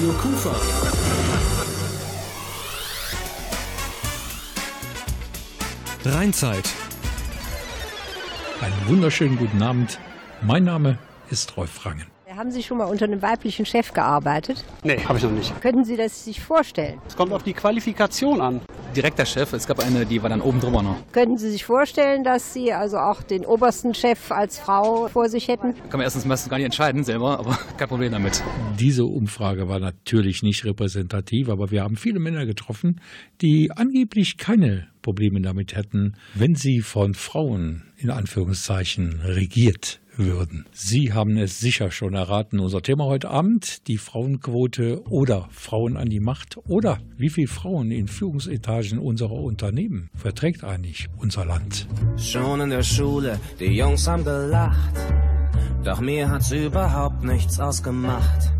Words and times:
Radio 0.00 0.14
Kufa. 0.14 0.50
Rheinzeit. 6.06 6.64
Einen 8.62 8.88
wunderschönen 8.88 9.36
guten 9.36 9.62
Abend. 9.62 9.98
Mein 10.40 10.64
Name 10.64 10.96
ist 11.28 11.54
Rolf 11.58 11.84
Rangen. 11.84 12.06
Haben 12.34 12.50
Sie 12.50 12.62
schon 12.62 12.78
mal 12.78 12.86
unter 12.86 13.04
einem 13.04 13.20
weiblichen 13.20 13.66
Chef 13.66 13.92
gearbeitet? 13.92 14.64
Nee, 14.82 15.04
habe 15.04 15.18
ich 15.18 15.24
noch 15.24 15.32
nicht. 15.32 15.60
Könnten 15.60 15.84
Sie 15.84 15.98
das 15.98 16.24
sich 16.24 16.40
vorstellen? 16.40 16.98
Es 17.06 17.14
kommt 17.14 17.34
auf 17.34 17.42
die 17.42 17.52
Qualifikation 17.52 18.40
an. 18.40 18.62
Direkter 18.96 19.24
Chef, 19.24 19.52
es 19.52 19.68
gab 19.68 19.78
eine, 19.78 20.04
die 20.04 20.20
war 20.20 20.28
dann 20.28 20.40
oben 20.40 20.58
drüber 20.58 20.82
noch. 20.82 20.96
Könnten 21.12 21.38
Sie 21.38 21.50
sich 21.50 21.64
vorstellen, 21.64 22.24
dass 22.24 22.52
Sie 22.52 22.72
also 22.72 22.96
auch 22.96 23.22
den 23.22 23.46
obersten 23.46 23.94
Chef 23.94 24.32
als 24.32 24.58
Frau 24.58 25.06
vor 25.08 25.28
sich 25.28 25.46
hätten? 25.46 25.74
Kann 25.74 25.98
man 25.98 26.00
erstens 26.00 26.24
meistens 26.24 26.50
gar 26.50 26.56
nicht 26.56 26.64
entscheiden 26.64 27.04
selber, 27.04 27.38
aber 27.38 27.56
kein 27.76 27.88
Problem 27.88 28.10
damit. 28.10 28.42
Diese 28.80 29.04
Umfrage 29.04 29.68
war 29.68 29.78
natürlich 29.78 30.42
nicht 30.42 30.64
repräsentativ, 30.64 31.48
aber 31.48 31.70
wir 31.70 31.82
haben 31.84 31.96
viele 31.96 32.18
Männer 32.18 32.46
getroffen, 32.46 33.00
die 33.40 33.70
angeblich 33.70 34.38
keine 34.38 34.88
Probleme 35.02 35.40
damit 35.40 35.76
hätten, 35.76 36.16
wenn 36.34 36.56
sie 36.56 36.80
von 36.80 37.14
Frauen 37.14 37.84
in 37.96 38.10
Anführungszeichen 38.10 39.20
regiert 39.20 39.99
würden. 40.24 40.66
Sie 40.72 41.12
haben 41.12 41.36
es 41.36 41.58
sicher 41.58 41.90
schon 41.90 42.14
erraten. 42.14 42.60
Unser 42.60 42.82
Thema 42.82 43.04
heute 43.04 43.30
Abend, 43.30 43.86
die 43.88 43.98
Frauenquote 43.98 45.02
oder 45.08 45.48
Frauen 45.50 45.96
an 45.96 46.08
die 46.08 46.20
Macht 46.20 46.58
oder 46.68 46.98
wie 47.16 47.30
viele 47.30 47.48
Frauen 47.48 47.90
in 47.90 48.06
Führungsetagen 48.08 48.98
unserer 48.98 49.32
Unternehmen 49.32 50.10
verträgt 50.14 50.64
eigentlich 50.64 51.08
unser 51.16 51.44
Land. 51.44 51.88
Schon 52.16 52.60
in 52.60 52.70
der 52.70 52.82
Schule, 52.82 53.38
die 53.58 53.76
Jungs 53.76 54.06
haben 54.06 54.24
gelacht. 54.24 54.94
Doch 55.84 56.00
mir 56.00 56.28
hat's 56.30 56.52
überhaupt 56.52 57.24
nichts 57.24 57.58
ausgemacht. 57.58 58.52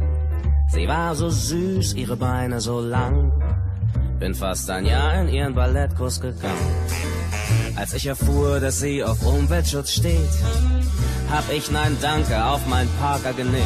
Sie 0.73 0.87
war 0.87 1.15
so 1.15 1.29
süß, 1.29 1.95
ihre 1.95 2.17
Beine 2.17 2.61
so 2.61 2.81
lang. 2.81 3.33
Bin 4.19 4.35
fast 4.35 4.71
ein 4.71 4.87
Jahr 4.87 5.21
in 5.23 5.29
ihren 5.29 5.55
Ballettkurs 5.55 6.21
gegangen. 6.21 6.77
Als 7.81 7.95
ich 7.95 8.05
erfuhr, 8.05 8.61
dass 8.61 8.81
sie 8.81 9.03
auf 9.03 9.25
Umweltschutz 9.25 9.93
steht, 9.93 10.35
hab 11.31 11.51
ich 11.51 11.71
Nein 11.71 11.97
Danke 12.03 12.45
auf 12.45 12.61
mein 12.67 12.87
Parker 13.01 13.33
genäht. 13.33 13.65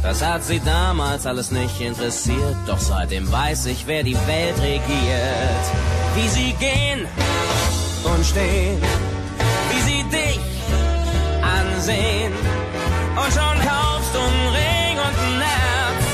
Das 0.00 0.24
hat 0.24 0.44
sie 0.44 0.60
damals 0.60 1.26
alles 1.26 1.50
nicht 1.50 1.80
interessiert, 1.80 2.54
doch 2.68 2.78
seitdem 2.78 3.30
weiß 3.30 3.66
ich, 3.66 3.88
wer 3.88 4.04
die 4.04 4.14
Welt 4.14 4.56
regiert. 4.60 5.64
Wie 6.14 6.28
sie 6.28 6.52
gehen 6.60 7.08
und 8.04 8.24
stehen, 8.24 8.80
wie 9.72 9.80
sie 9.80 10.04
dich 10.04 10.40
ansehen. 11.42 12.32
Und 13.16 13.32
schon 13.32 13.58
kaufst 13.66 14.14
du 14.14 14.20
einen 14.20 14.54
Ring 14.54 14.98
und 14.98 15.16
ein 15.18 15.40
Herz. 15.50 16.04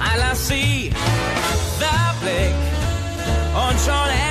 I 0.00 0.18
love 0.18 0.36
sie, 0.36 0.92
der 1.78 2.14
Blick. 2.22 2.54
Und 3.52 3.78
schon 3.78 4.29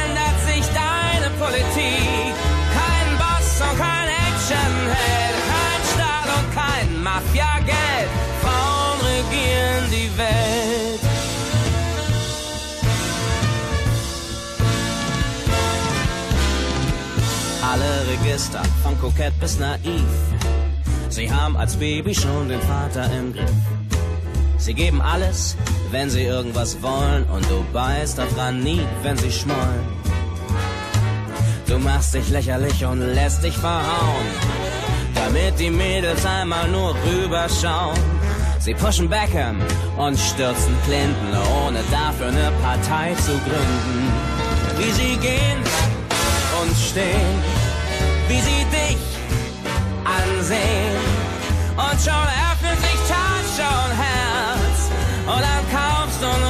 Politik. 1.49 2.33
Kein 2.77 3.17
Boss 3.17 3.61
und 3.61 3.77
kein 3.79 4.07
Actionheld, 4.27 5.37
kein 5.53 5.81
Stahl 5.91 6.27
und 6.37 6.47
kein 6.53 7.03
Mafia-Geld. 7.03 8.09
Frauen 8.43 8.99
regieren 9.01 9.85
die 9.89 10.11
Welt. 10.17 10.99
Alle 17.71 17.91
Register, 18.11 18.61
von 18.83 18.99
kokett 18.99 19.33
bis 19.39 19.57
naiv. 19.57 20.11
Sie 21.09 21.31
haben 21.31 21.57
als 21.57 21.75
Baby 21.77 22.13
schon 22.13 22.49
den 22.49 22.61
Vater 22.61 23.09
im 23.17 23.33
Griff. 23.33 23.49
Sie 24.59 24.75
geben 24.75 25.01
alles, 25.01 25.57
wenn 25.89 26.11
sie 26.11 26.25
irgendwas 26.25 26.79
wollen, 26.83 27.23
und 27.25 27.43
du 27.49 27.65
beißt 27.73 28.19
auf 28.19 28.35
Granit, 28.35 28.87
wenn 29.01 29.17
sie 29.17 29.31
schmollen. 29.31 29.98
Du 31.69 31.77
machst 31.77 32.15
dich 32.15 32.27
lächerlich 32.29 32.83
und 32.83 32.99
lässt 32.99 33.43
dich 33.43 33.55
verhauen, 33.55 34.25
damit 35.13 35.59
die 35.59 35.69
Mädels 35.69 36.25
einmal 36.25 36.67
nur 36.67 36.95
rüberschauen. 37.05 37.95
Sie 38.59 38.73
pushen 38.73 39.07
Beckham 39.07 39.61
und 39.95 40.17
stürzen 40.17 40.75
Clinton, 40.85 41.31
ohne 41.63 41.79
dafür 41.91 42.29
eine 42.29 42.51
Partei 42.63 43.13
zu 43.23 43.33
gründen. 43.33 44.11
Wie 44.79 44.91
sie 44.91 45.15
gehen 45.17 45.59
und 46.59 46.75
stehen, 46.75 47.35
wie 48.27 48.41
sie 48.41 48.65
dich 48.73 48.97
ansehen. 50.03 50.97
Und 51.77 52.01
schon 52.01 52.27
öffnet 52.49 52.79
sich 52.81 52.99
Tasche 53.07 53.69
und 53.85 53.93
Herz. 54.05 54.79
Und 55.27 55.41
dann 55.47 55.63
kaufst 55.71 56.19
du 56.19 56.25
einen 56.25 56.48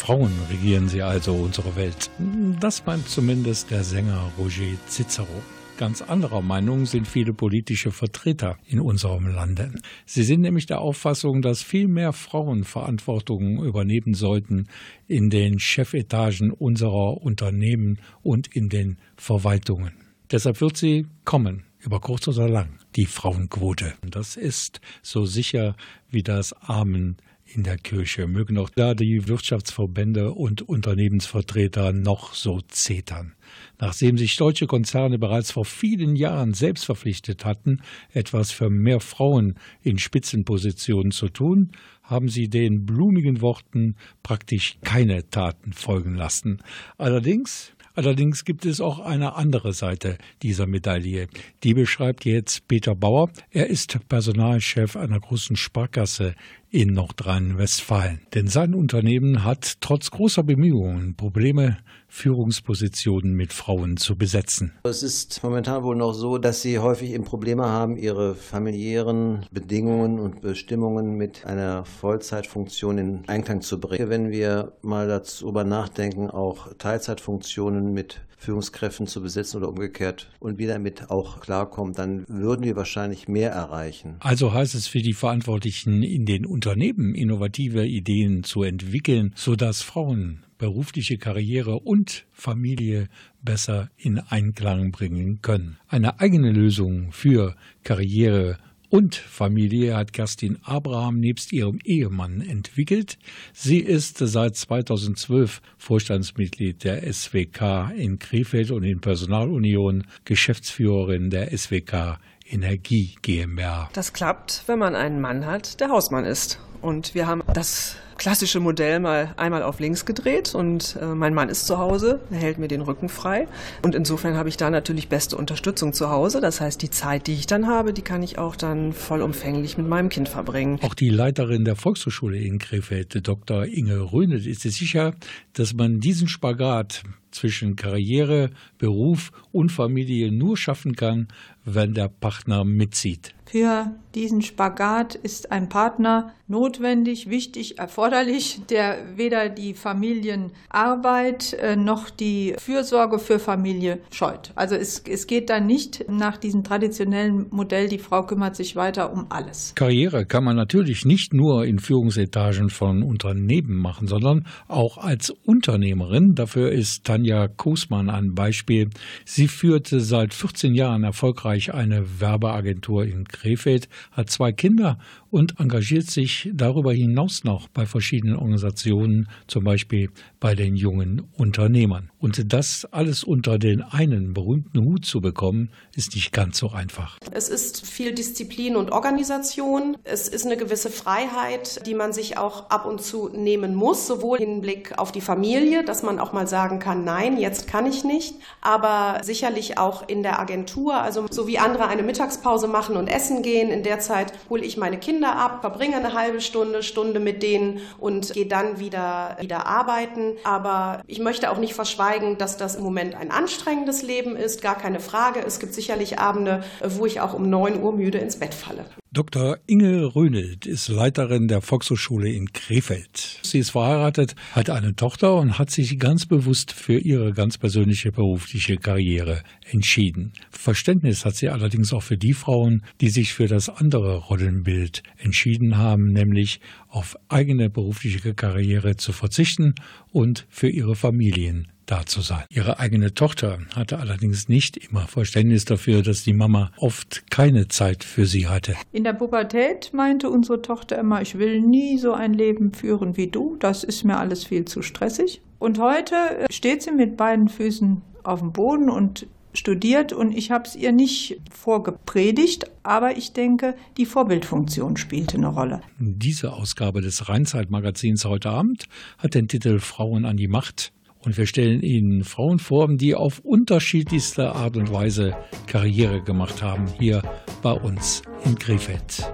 Frauen 0.00 0.32
regieren 0.50 0.88
sie 0.88 1.02
also 1.02 1.34
unsere 1.34 1.76
Welt. 1.76 2.10
Das 2.58 2.86
meint 2.86 3.06
zumindest 3.06 3.70
der 3.70 3.84
Sänger 3.84 4.32
Roger 4.38 4.74
Cicero. 4.88 5.28
Ganz 5.76 6.00
anderer 6.00 6.40
Meinung 6.40 6.86
sind 6.86 7.06
viele 7.06 7.34
politische 7.34 7.90
Vertreter 7.90 8.56
in 8.66 8.80
unserem 8.80 9.26
Lande. 9.26 9.74
Sie 10.06 10.22
sind 10.22 10.40
nämlich 10.40 10.64
der 10.64 10.80
Auffassung, 10.80 11.42
dass 11.42 11.62
viel 11.62 11.86
mehr 11.86 12.14
Frauen 12.14 12.64
Verantwortung 12.64 13.62
übernehmen 13.62 14.14
sollten 14.14 14.68
in 15.06 15.28
den 15.28 15.58
Chefetagen 15.58 16.50
unserer 16.50 17.18
Unternehmen 17.22 17.98
und 18.22 18.48
in 18.56 18.70
den 18.70 18.96
Verwaltungen. 19.16 19.92
Deshalb 20.30 20.62
wird 20.62 20.78
sie 20.78 21.08
kommen, 21.26 21.64
über 21.78 22.00
kurz 22.00 22.26
oder 22.26 22.48
lang, 22.48 22.78
die 22.96 23.06
Frauenquote. 23.06 23.92
Das 24.10 24.36
ist 24.36 24.80
so 25.02 25.26
sicher 25.26 25.76
wie 26.10 26.22
das 26.22 26.54
Amen 26.54 27.18
in 27.54 27.62
der 27.62 27.78
Kirche. 27.78 28.26
Mögen 28.26 28.58
auch 28.58 28.70
da 28.70 28.94
die 28.94 29.28
Wirtschaftsverbände 29.28 30.32
und 30.32 30.62
Unternehmensvertreter 30.62 31.92
noch 31.92 32.34
so 32.34 32.60
zetern. 32.68 33.34
Nachdem 33.78 34.18
sich 34.18 34.36
deutsche 34.36 34.66
Konzerne 34.66 35.18
bereits 35.18 35.50
vor 35.50 35.64
vielen 35.64 36.16
Jahren 36.16 36.54
selbst 36.54 36.84
verpflichtet 36.84 37.44
hatten, 37.44 37.82
etwas 38.12 38.50
für 38.50 38.70
mehr 38.70 39.00
Frauen 39.00 39.58
in 39.82 39.98
Spitzenpositionen 39.98 41.12
zu 41.12 41.28
tun, 41.28 41.72
haben 42.02 42.28
sie 42.28 42.48
den 42.48 42.86
blumigen 42.86 43.40
Worten 43.40 43.96
praktisch 44.22 44.78
keine 44.82 45.28
Taten 45.30 45.72
folgen 45.72 46.14
lassen. 46.14 46.62
Allerdings 46.98 47.72
Allerdings 47.94 48.44
gibt 48.44 48.66
es 48.66 48.80
auch 48.80 49.00
eine 49.00 49.34
andere 49.34 49.72
Seite 49.72 50.16
dieser 50.42 50.66
Medaille. 50.66 51.26
Die 51.64 51.74
beschreibt 51.74 52.24
jetzt 52.24 52.68
Peter 52.68 52.94
Bauer. 52.94 53.30
Er 53.50 53.66
ist 53.66 53.98
Personalchef 54.08 54.96
einer 54.96 55.18
großen 55.18 55.56
Sparkasse 55.56 56.34
in 56.70 56.94
Nordrhein-Westfalen. 56.94 58.20
Denn 58.34 58.46
sein 58.46 58.74
Unternehmen 58.74 59.44
hat 59.44 59.80
trotz 59.80 60.10
großer 60.10 60.42
Bemühungen 60.42 61.16
Probleme, 61.16 61.78
Führungspositionen 62.08 63.34
mit 63.34 63.52
Frauen 63.52 63.96
zu 63.96 64.16
besetzen. 64.16 64.72
Es 64.82 65.02
ist 65.02 65.42
momentan 65.42 65.82
wohl 65.82 65.96
noch 65.96 66.12
so, 66.12 66.38
dass 66.38 66.62
sie 66.62 66.78
häufig 66.78 67.10
eben 67.10 67.24
Probleme 67.24 67.66
haben, 67.66 67.96
ihre 67.96 68.34
familiären 68.34 69.46
Bedingungen 69.50 70.18
und 70.18 70.40
Bestimmungen 70.40 71.16
mit 71.16 71.44
einer 71.44 71.84
Vollzeitfunktion 71.84 72.98
in 72.98 73.28
Einklang 73.28 73.60
zu 73.62 73.80
bringen. 73.80 74.08
Wenn 74.08 74.30
wir 74.30 74.72
mal 74.82 75.06
darüber 75.06 75.64
nachdenken, 75.64 76.30
auch 76.30 76.72
Teilzeitfunktionen 76.74 77.92
mit 77.92 78.20
Führungskräften 78.40 79.06
zu 79.06 79.20
besetzen 79.20 79.58
oder 79.58 79.68
umgekehrt 79.68 80.30
und 80.40 80.58
wir 80.58 80.66
damit 80.66 81.10
auch 81.10 81.40
klarkommen, 81.40 81.92
dann 81.92 82.24
würden 82.26 82.64
wir 82.64 82.74
wahrscheinlich 82.74 83.28
mehr 83.28 83.50
erreichen. 83.50 84.16
Also 84.20 84.54
heißt 84.54 84.74
es 84.74 84.86
für 84.86 85.02
die 85.02 85.12
Verantwortlichen 85.12 86.02
in 86.02 86.24
den 86.24 86.46
Unternehmen, 86.46 87.14
innovative 87.14 87.86
Ideen 87.86 88.42
zu 88.42 88.62
entwickeln, 88.62 89.32
sodass 89.36 89.82
Frauen 89.82 90.42
berufliche 90.56 91.18
Karriere 91.18 91.80
und 91.80 92.26
Familie 92.32 93.08
besser 93.42 93.90
in 93.96 94.18
Einklang 94.18 94.90
bringen 94.90 95.40
können. 95.42 95.78
Eine 95.88 96.20
eigene 96.20 96.50
Lösung 96.50 97.12
für 97.12 97.56
Karriere 97.82 98.58
und 98.90 99.14
Familie 99.14 99.96
hat 99.96 100.12
Kerstin 100.12 100.58
Abraham 100.64 101.20
nebst 101.20 101.52
ihrem 101.52 101.78
Ehemann 101.84 102.40
entwickelt. 102.42 103.18
Sie 103.52 103.78
ist 103.78 104.18
seit 104.18 104.56
2012 104.56 105.62
Vorstandsmitglied 105.78 106.84
der 106.84 107.10
SWK 107.10 107.92
in 107.96 108.18
Krefeld 108.18 108.70
und 108.70 108.82
in 108.82 109.00
Personalunion 109.00 110.04
Geschäftsführerin 110.24 111.30
der 111.30 111.56
SWK 111.56 112.18
Energie 112.48 113.14
GmbH. 113.22 113.90
Das 113.92 114.12
klappt, 114.12 114.64
wenn 114.66 114.80
man 114.80 114.96
einen 114.96 115.20
Mann 115.20 115.46
hat, 115.46 115.80
der 115.80 115.88
Hausmann 115.88 116.24
ist. 116.24 116.58
Und 116.82 117.14
wir 117.14 117.26
haben 117.26 117.42
das 117.54 117.96
klassische 118.20 118.60
Modell 118.60 119.00
mal 119.00 119.32
einmal 119.38 119.62
auf 119.62 119.80
links 119.80 120.04
gedreht 120.04 120.54
und 120.54 120.98
äh, 121.00 121.06
mein 121.06 121.32
Mann 121.32 121.48
ist 121.48 121.66
zu 121.66 121.78
Hause, 121.78 122.20
er 122.30 122.36
hält 122.36 122.58
mir 122.58 122.68
den 122.68 122.82
Rücken 122.82 123.08
frei 123.08 123.48
und 123.82 123.94
insofern 123.94 124.36
habe 124.36 124.50
ich 124.50 124.58
da 124.58 124.68
natürlich 124.68 125.08
beste 125.08 125.38
Unterstützung 125.38 125.94
zu 125.94 126.10
Hause. 126.10 126.42
Das 126.42 126.60
heißt, 126.60 126.82
die 126.82 126.90
Zeit, 126.90 127.26
die 127.26 127.32
ich 127.32 127.46
dann 127.46 127.66
habe, 127.66 127.94
die 127.94 128.02
kann 128.02 128.22
ich 128.22 128.36
auch 128.36 128.56
dann 128.56 128.92
vollumfänglich 128.92 129.78
mit 129.78 129.88
meinem 129.88 130.10
Kind 130.10 130.28
verbringen. 130.28 130.78
Auch 130.82 130.92
die 130.92 131.08
Leiterin 131.08 131.64
der 131.64 131.76
Volkshochschule 131.76 132.36
in 132.36 132.58
Krefeld, 132.58 133.26
Dr. 133.26 133.64
Inge 133.64 134.12
Röhnet, 134.12 134.44
ist 134.44 134.60
sich 134.60 134.76
sicher, 134.76 135.14
dass 135.54 135.72
man 135.72 136.00
diesen 136.00 136.28
Spagat 136.28 137.02
zwischen 137.30 137.74
Karriere, 137.74 138.50
Beruf 138.76 139.32
und 139.50 139.72
Familie 139.72 140.30
nur 140.30 140.58
schaffen 140.58 140.94
kann, 140.94 141.28
wenn 141.64 141.94
der 141.94 142.08
Partner 142.08 142.64
mitzieht. 142.64 143.34
Für 143.50 143.96
diesen 144.14 144.42
Spagat 144.42 145.16
ist 145.16 145.50
ein 145.50 145.68
Partner 145.68 146.34
notwendig, 146.46 147.30
wichtig, 147.30 147.78
erforderlich, 147.78 148.60
der 148.70 149.16
weder 149.16 149.48
die 149.48 149.74
Familienarbeit 149.74 151.52
äh, 151.54 151.76
noch 151.76 152.10
die 152.10 152.54
Fürsorge 152.58 153.20
für 153.20 153.38
Familie 153.38 154.00
scheut. 154.10 154.50
Also 154.56 154.74
es, 154.74 155.04
es 155.08 155.28
geht 155.28 155.48
dann 155.48 155.66
nicht 155.66 156.06
nach 156.08 156.36
diesem 156.36 156.64
traditionellen 156.64 157.46
Modell, 157.50 157.88
die 157.88 157.98
Frau 157.98 158.24
kümmert 158.24 158.56
sich 158.56 158.74
weiter 158.74 159.12
um 159.12 159.26
alles. 159.30 159.74
Karriere 159.76 160.26
kann 160.26 160.42
man 160.42 160.56
natürlich 160.56 161.04
nicht 161.04 161.32
nur 161.32 161.64
in 161.64 161.78
Führungsetagen 161.78 162.68
von 162.68 163.04
Unternehmen 163.04 163.76
machen, 163.76 164.08
sondern 164.08 164.46
auch 164.66 164.98
als 164.98 165.30
Unternehmerin. 165.30 166.34
Dafür 166.34 166.72
ist 166.72 167.04
Tanja 167.04 167.46
Kosmann 167.46 168.10
ein 168.10 168.34
Beispiel. 168.34 168.90
Sie 169.24 169.46
führte 169.46 170.00
seit 170.00 170.34
14 170.34 170.74
Jahren 170.74 171.04
erfolgreich 171.04 171.72
eine 171.72 172.20
Werbeagentur 172.20 173.04
in 173.04 173.24
Krefeld, 173.40 173.88
hat 174.12 174.30
zwei 174.30 174.52
Kinder 174.52 174.98
und 175.30 175.58
engagiert 175.58 176.06
sich 176.06 176.50
darüber 176.52 176.92
hinaus 176.92 177.44
noch 177.44 177.68
bei 177.68 177.86
verschiedenen 177.86 178.36
Organisationen, 178.36 179.28
zum 179.46 179.64
Beispiel 179.64 180.10
bei 180.40 180.54
den 180.54 180.74
jungen 180.74 181.28
Unternehmern. 181.36 182.10
Und 182.18 182.52
das 182.52 182.88
alles 182.90 183.22
unter 183.24 183.58
den 183.58 183.82
einen 183.82 184.32
berühmten 184.32 184.84
Hut 184.84 185.04
zu 185.04 185.20
bekommen, 185.20 185.70
ist 185.94 186.14
nicht 186.14 186.32
ganz 186.32 186.58
so 186.58 186.70
einfach. 186.70 187.18
Es 187.30 187.48
ist 187.48 187.86
viel 187.86 188.14
Disziplin 188.14 188.76
und 188.76 188.90
Organisation. 188.90 189.96
Es 190.04 190.28
ist 190.28 190.46
eine 190.46 190.56
gewisse 190.56 190.90
Freiheit, 190.90 191.86
die 191.86 191.94
man 191.94 192.12
sich 192.12 192.38
auch 192.38 192.70
ab 192.70 192.86
und 192.86 193.02
zu 193.02 193.28
nehmen 193.28 193.74
muss, 193.74 194.06
sowohl 194.06 194.38
im 194.40 194.62
Blick 194.62 194.98
auf 194.98 195.12
die 195.12 195.20
Familie, 195.20 195.84
dass 195.84 196.02
man 196.02 196.18
auch 196.18 196.32
mal 196.32 196.46
sagen 196.46 196.78
kann, 196.78 197.04
nein, 197.04 197.38
jetzt 197.38 197.66
kann 197.66 197.84
ich 197.86 198.04
nicht, 198.04 198.34
aber 198.62 199.20
sicherlich 199.22 199.78
auch 199.78 200.08
in 200.08 200.22
der 200.22 200.40
Agentur, 200.40 200.94
also 200.94 201.26
so 201.30 201.46
wie 201.46 201.58
andere 201.58 201.86
eine 201.86 202.02
Mittagspause 202.02 202.66
machen 202.66 202.96
und 202.96 203.08
essen 203.08 203.42
gehen, 203.42 203.70
in 203.70 203.82
der 203.82 204.00
Zeit 204.00 204.32
hole 204.48 204.64
ich 204.64 204.76
meine 204.76 204.98
Kinder 204.98 205.36
ab, 205.36 205.60
verbringe 205.60 205.96
eine 205.96 206.14
halbe 206.14 206.40
Stunde, 206.40 206.82
Stunde 206.82 207.20
mit 207.20 207.42
denen 207.42 207.80
und 207.98 208.32
gehe 208.32 208.46
dann 208.46 208.80
wieder, 208.80 209.36
wieder 209.40 209.66
arbeiten. 209.66 210.29
Aber 210.44 211.02
ich 211.06 211.20
möchte 211.20 211.50
auch 211.50 211.58
nicht 211.58 211.74
verschweigen, 211.74 212.38
dass 212.38 212.56
das 212.56 212.76
im 212.76 212.82
Moment 212.82 213.14
ein 213.14 213.30
anstrengendes 213.30 214.02
Leben 214.02 214.36
ist, 214.36 214.62
gar 214.62 214.76
keine 214.76 215.00
Frage. 215.00 215.40
Es 215.40 215.58
gibt 215.60 215.74
sicherlich 215.74 216.18
Abende, 216.18 216.64
wo 216.84 217.06
ich 217.06 217.20
auch 217.20 217.34
um 217.34 217.48
9 217.48 217.82
Uhr 217.82 217.92
müde 217.92 218.18
ins 218.18 218.38
Bett 218.38 218.54
falle. 218.54 218.84
Dr. 219.12 219.58
Inge 219.66 220.14
Rönelt 220.14 220.66
ist 220.66 220.86
Leiterin 220.86 221.48
der 221.48 221.62
Volkshochschule 221.62 222.30
in 222.30 222.52
Krefeld. 222.52 223.40
Sie 223.42 223.58
ist 223.58 223.70
verheiratet, 223.70 224.36
hat 224.52 224.70
eine 224.70 224.94
Tochter 224.94 225.34
und 225.34 225.58
hat 225.58 225.68
sich 225.68 225.98
ganz 225.98 226.26
bewusst 226.26 226.70
für 226.70 226.96
ihre 226.96 227.32
ganz 227.32 227.58
persönliche 227.58 228.12
berufliche 228.12 228.76
Karriere 228.76 229.42
entschieden. 229.68 230.32
Verständnis 230.50 231.24
hat 231.24 231.34
sie 231.34 231.48
allerdings 231.48 231.92
auch 231.92 232.04
für 232.04 232.18
die 232.18 232.34
Frauen, 232.34 232.84
die 233.00 233.08
sich 233.08 233.34
für 233.34 233.48
das 233.48 233.68
andere 233.68 234.14
Rollenbild 234.14 235.02
entschieden 235.18 235.76
haben, 235.76 236.12
nämlich 236.12 236.60
auf 236.86 237.16
eigene 237.28 237.68
berufliche 237.68 238.32
Karriere 238.32 238.94
zu 238.94 239.10
verzichten 239.10 239.74
und 240.12 240.46
für 240.50 240.68
ihre 240.68 240.94
Familien 240.94 241.66
da 241.90 242.06
zu 242.06 242.20
sein. 242.20 242.44
Ihre 242.50 242.78
eigene 242.78 243.14
Tochter 243.14 243.58
hatte 243.74 243.98
allerdings 243.98 244.48
nicht 244.48 244.76
immer 244.76 245.06
Verständnis 245.06 245.64
dafür, 245.64 246.02
dass 246.02 246.22
die 246.22 246.32
Mama 246.32 246.70
oft 246.76 247.30
keine 247.30 247.68
Zeit 247.68 248.04
für 248.04 248.26
sie 248.26 248.48
hatte. 248.48 248.76
In 248.92 249.04
der 249.04 249.12
Pubertät 249.12 249.92
meinte 249.92 250.30
unsere 250.30 250.62
Tochter 250.62 250.98
immer, 250.98 251.22
ich 251.22 251.38
will 251.38 251.60
nie 251.60 251.98
so 251.98 252.12
ein 252.12 252.34
Leben 252.34 252.72
führen 252.72 253.16
wie 253.16 253.26
du, 253.26 253.56
das 253.58 253.84
ist 253.84 254.04
mir 254.04 254.18
alles 254.18 254.44
viel 254.44 254.64
zu 254.64 254.82
stressig. 254.82 255.40
Und 255.58 255.78
heute 255.78 256.14
steht 256.50 256.82
sie 256.82 256.92
mit 256.92 257.16
beiden 257.16 257.48
Füßen 257.48 258.02
auf 258.22 258.40
dem 258.40 258.52
Boden 258.52 258.88
und 258.88 259.26
studiert 259.52 260.12
und 260.12 260.32
ich 260.32 260.50
habe 260.50 260.64
es 260.64 260.76
ihr 260.76 260.92
nicht 260.92 261.40
vorgepredigt, 261.50 262.70
aber 262.82 263.16
ich 263.16 263.32
denke, 263.32 263.74
die 263.96 264.06
Vorbildfunktion 264.06 264.96
spielte 264.96 265.36
eine 265.36 265.48
Rolle. 265.48 265.80
Diese 265.98 266.52
Ausgabe 266.52 267.00
des 267.00 267.28
Rheinzeit-Magazins 267.28 268.24
heute 268.24 268.50
Abend 268.50 268.86
hat 269.18 269.34
den 269.34 269.48
Titel 269.48 269.80
Frauen 269.80 270.24
an 270.24 270.36
die 270.36 270.48
Macht. 270.48 270.92
Und 271.22 271.36
wir 271.36 271.46
stellen 271.46 271.82
Ihnen 271.82 272.24
Frauen 272.24 272.58
vor, 272.58 272.88
die 272.96 273.14
auf 273.14 273.40
unterschiedlichste 273.40 274.54
Art 274.54 274.76
und 274.76 274.92
Weise 274.92 275.36
Karriere 275.66 276.22
gemacht 276.22 276.62
haben, 276.62 276.86
hier 276.98 277.22
bei 277.62 277.72
uns 277.72 278.22
in 278.44 278.58
Krefeld. 278.58 279.30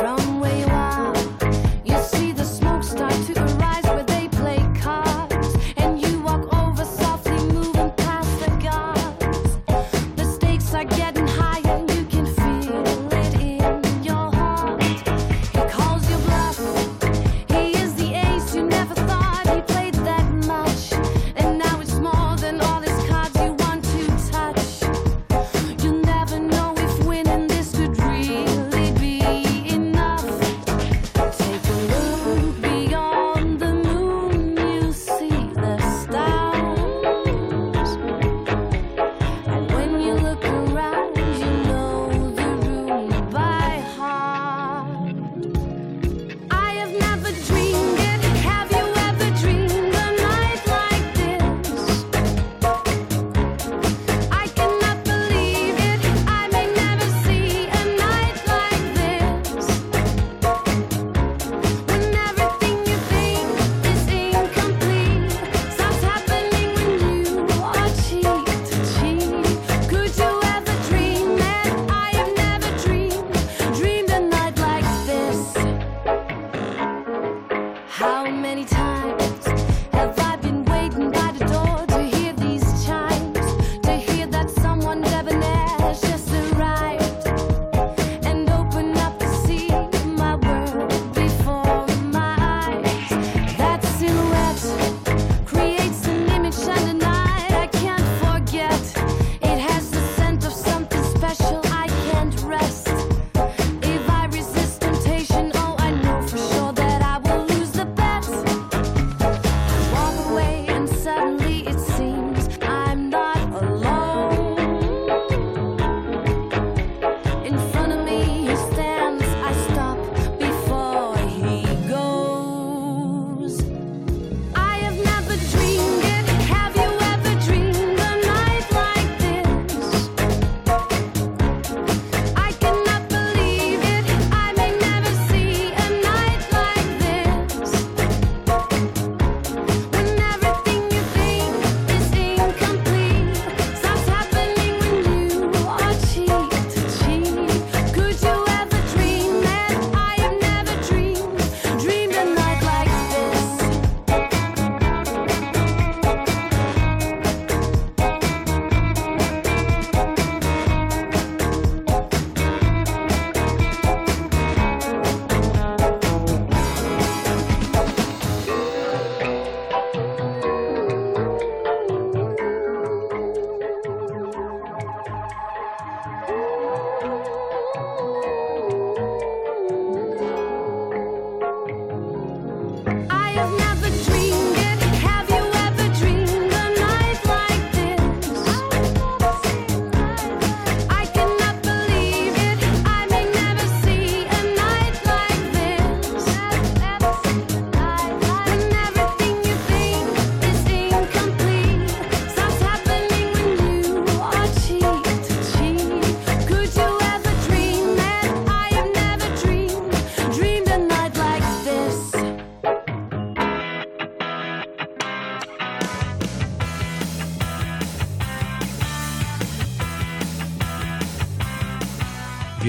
dream 0.00 0.29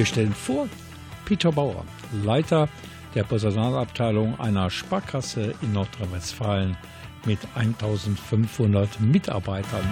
Wir 0.02 0.08
stellen 0.08 0.34
vor 0.34 0.68
Peter 1.26 1.52
Bauer, 1.52 1.86
Leiter 2.26 2.68
der 3.14 3.24
Personalabteilung 3.24 4.40
einer 4.40 4.72
Sparkasse 4.72 5.54
in 5.62 5.74
Nordrhein-Westfalen 5.74 6.76
mit 7.28 7.38
1500 7.54 9.00
Mitarbeitern. 9.00 9.86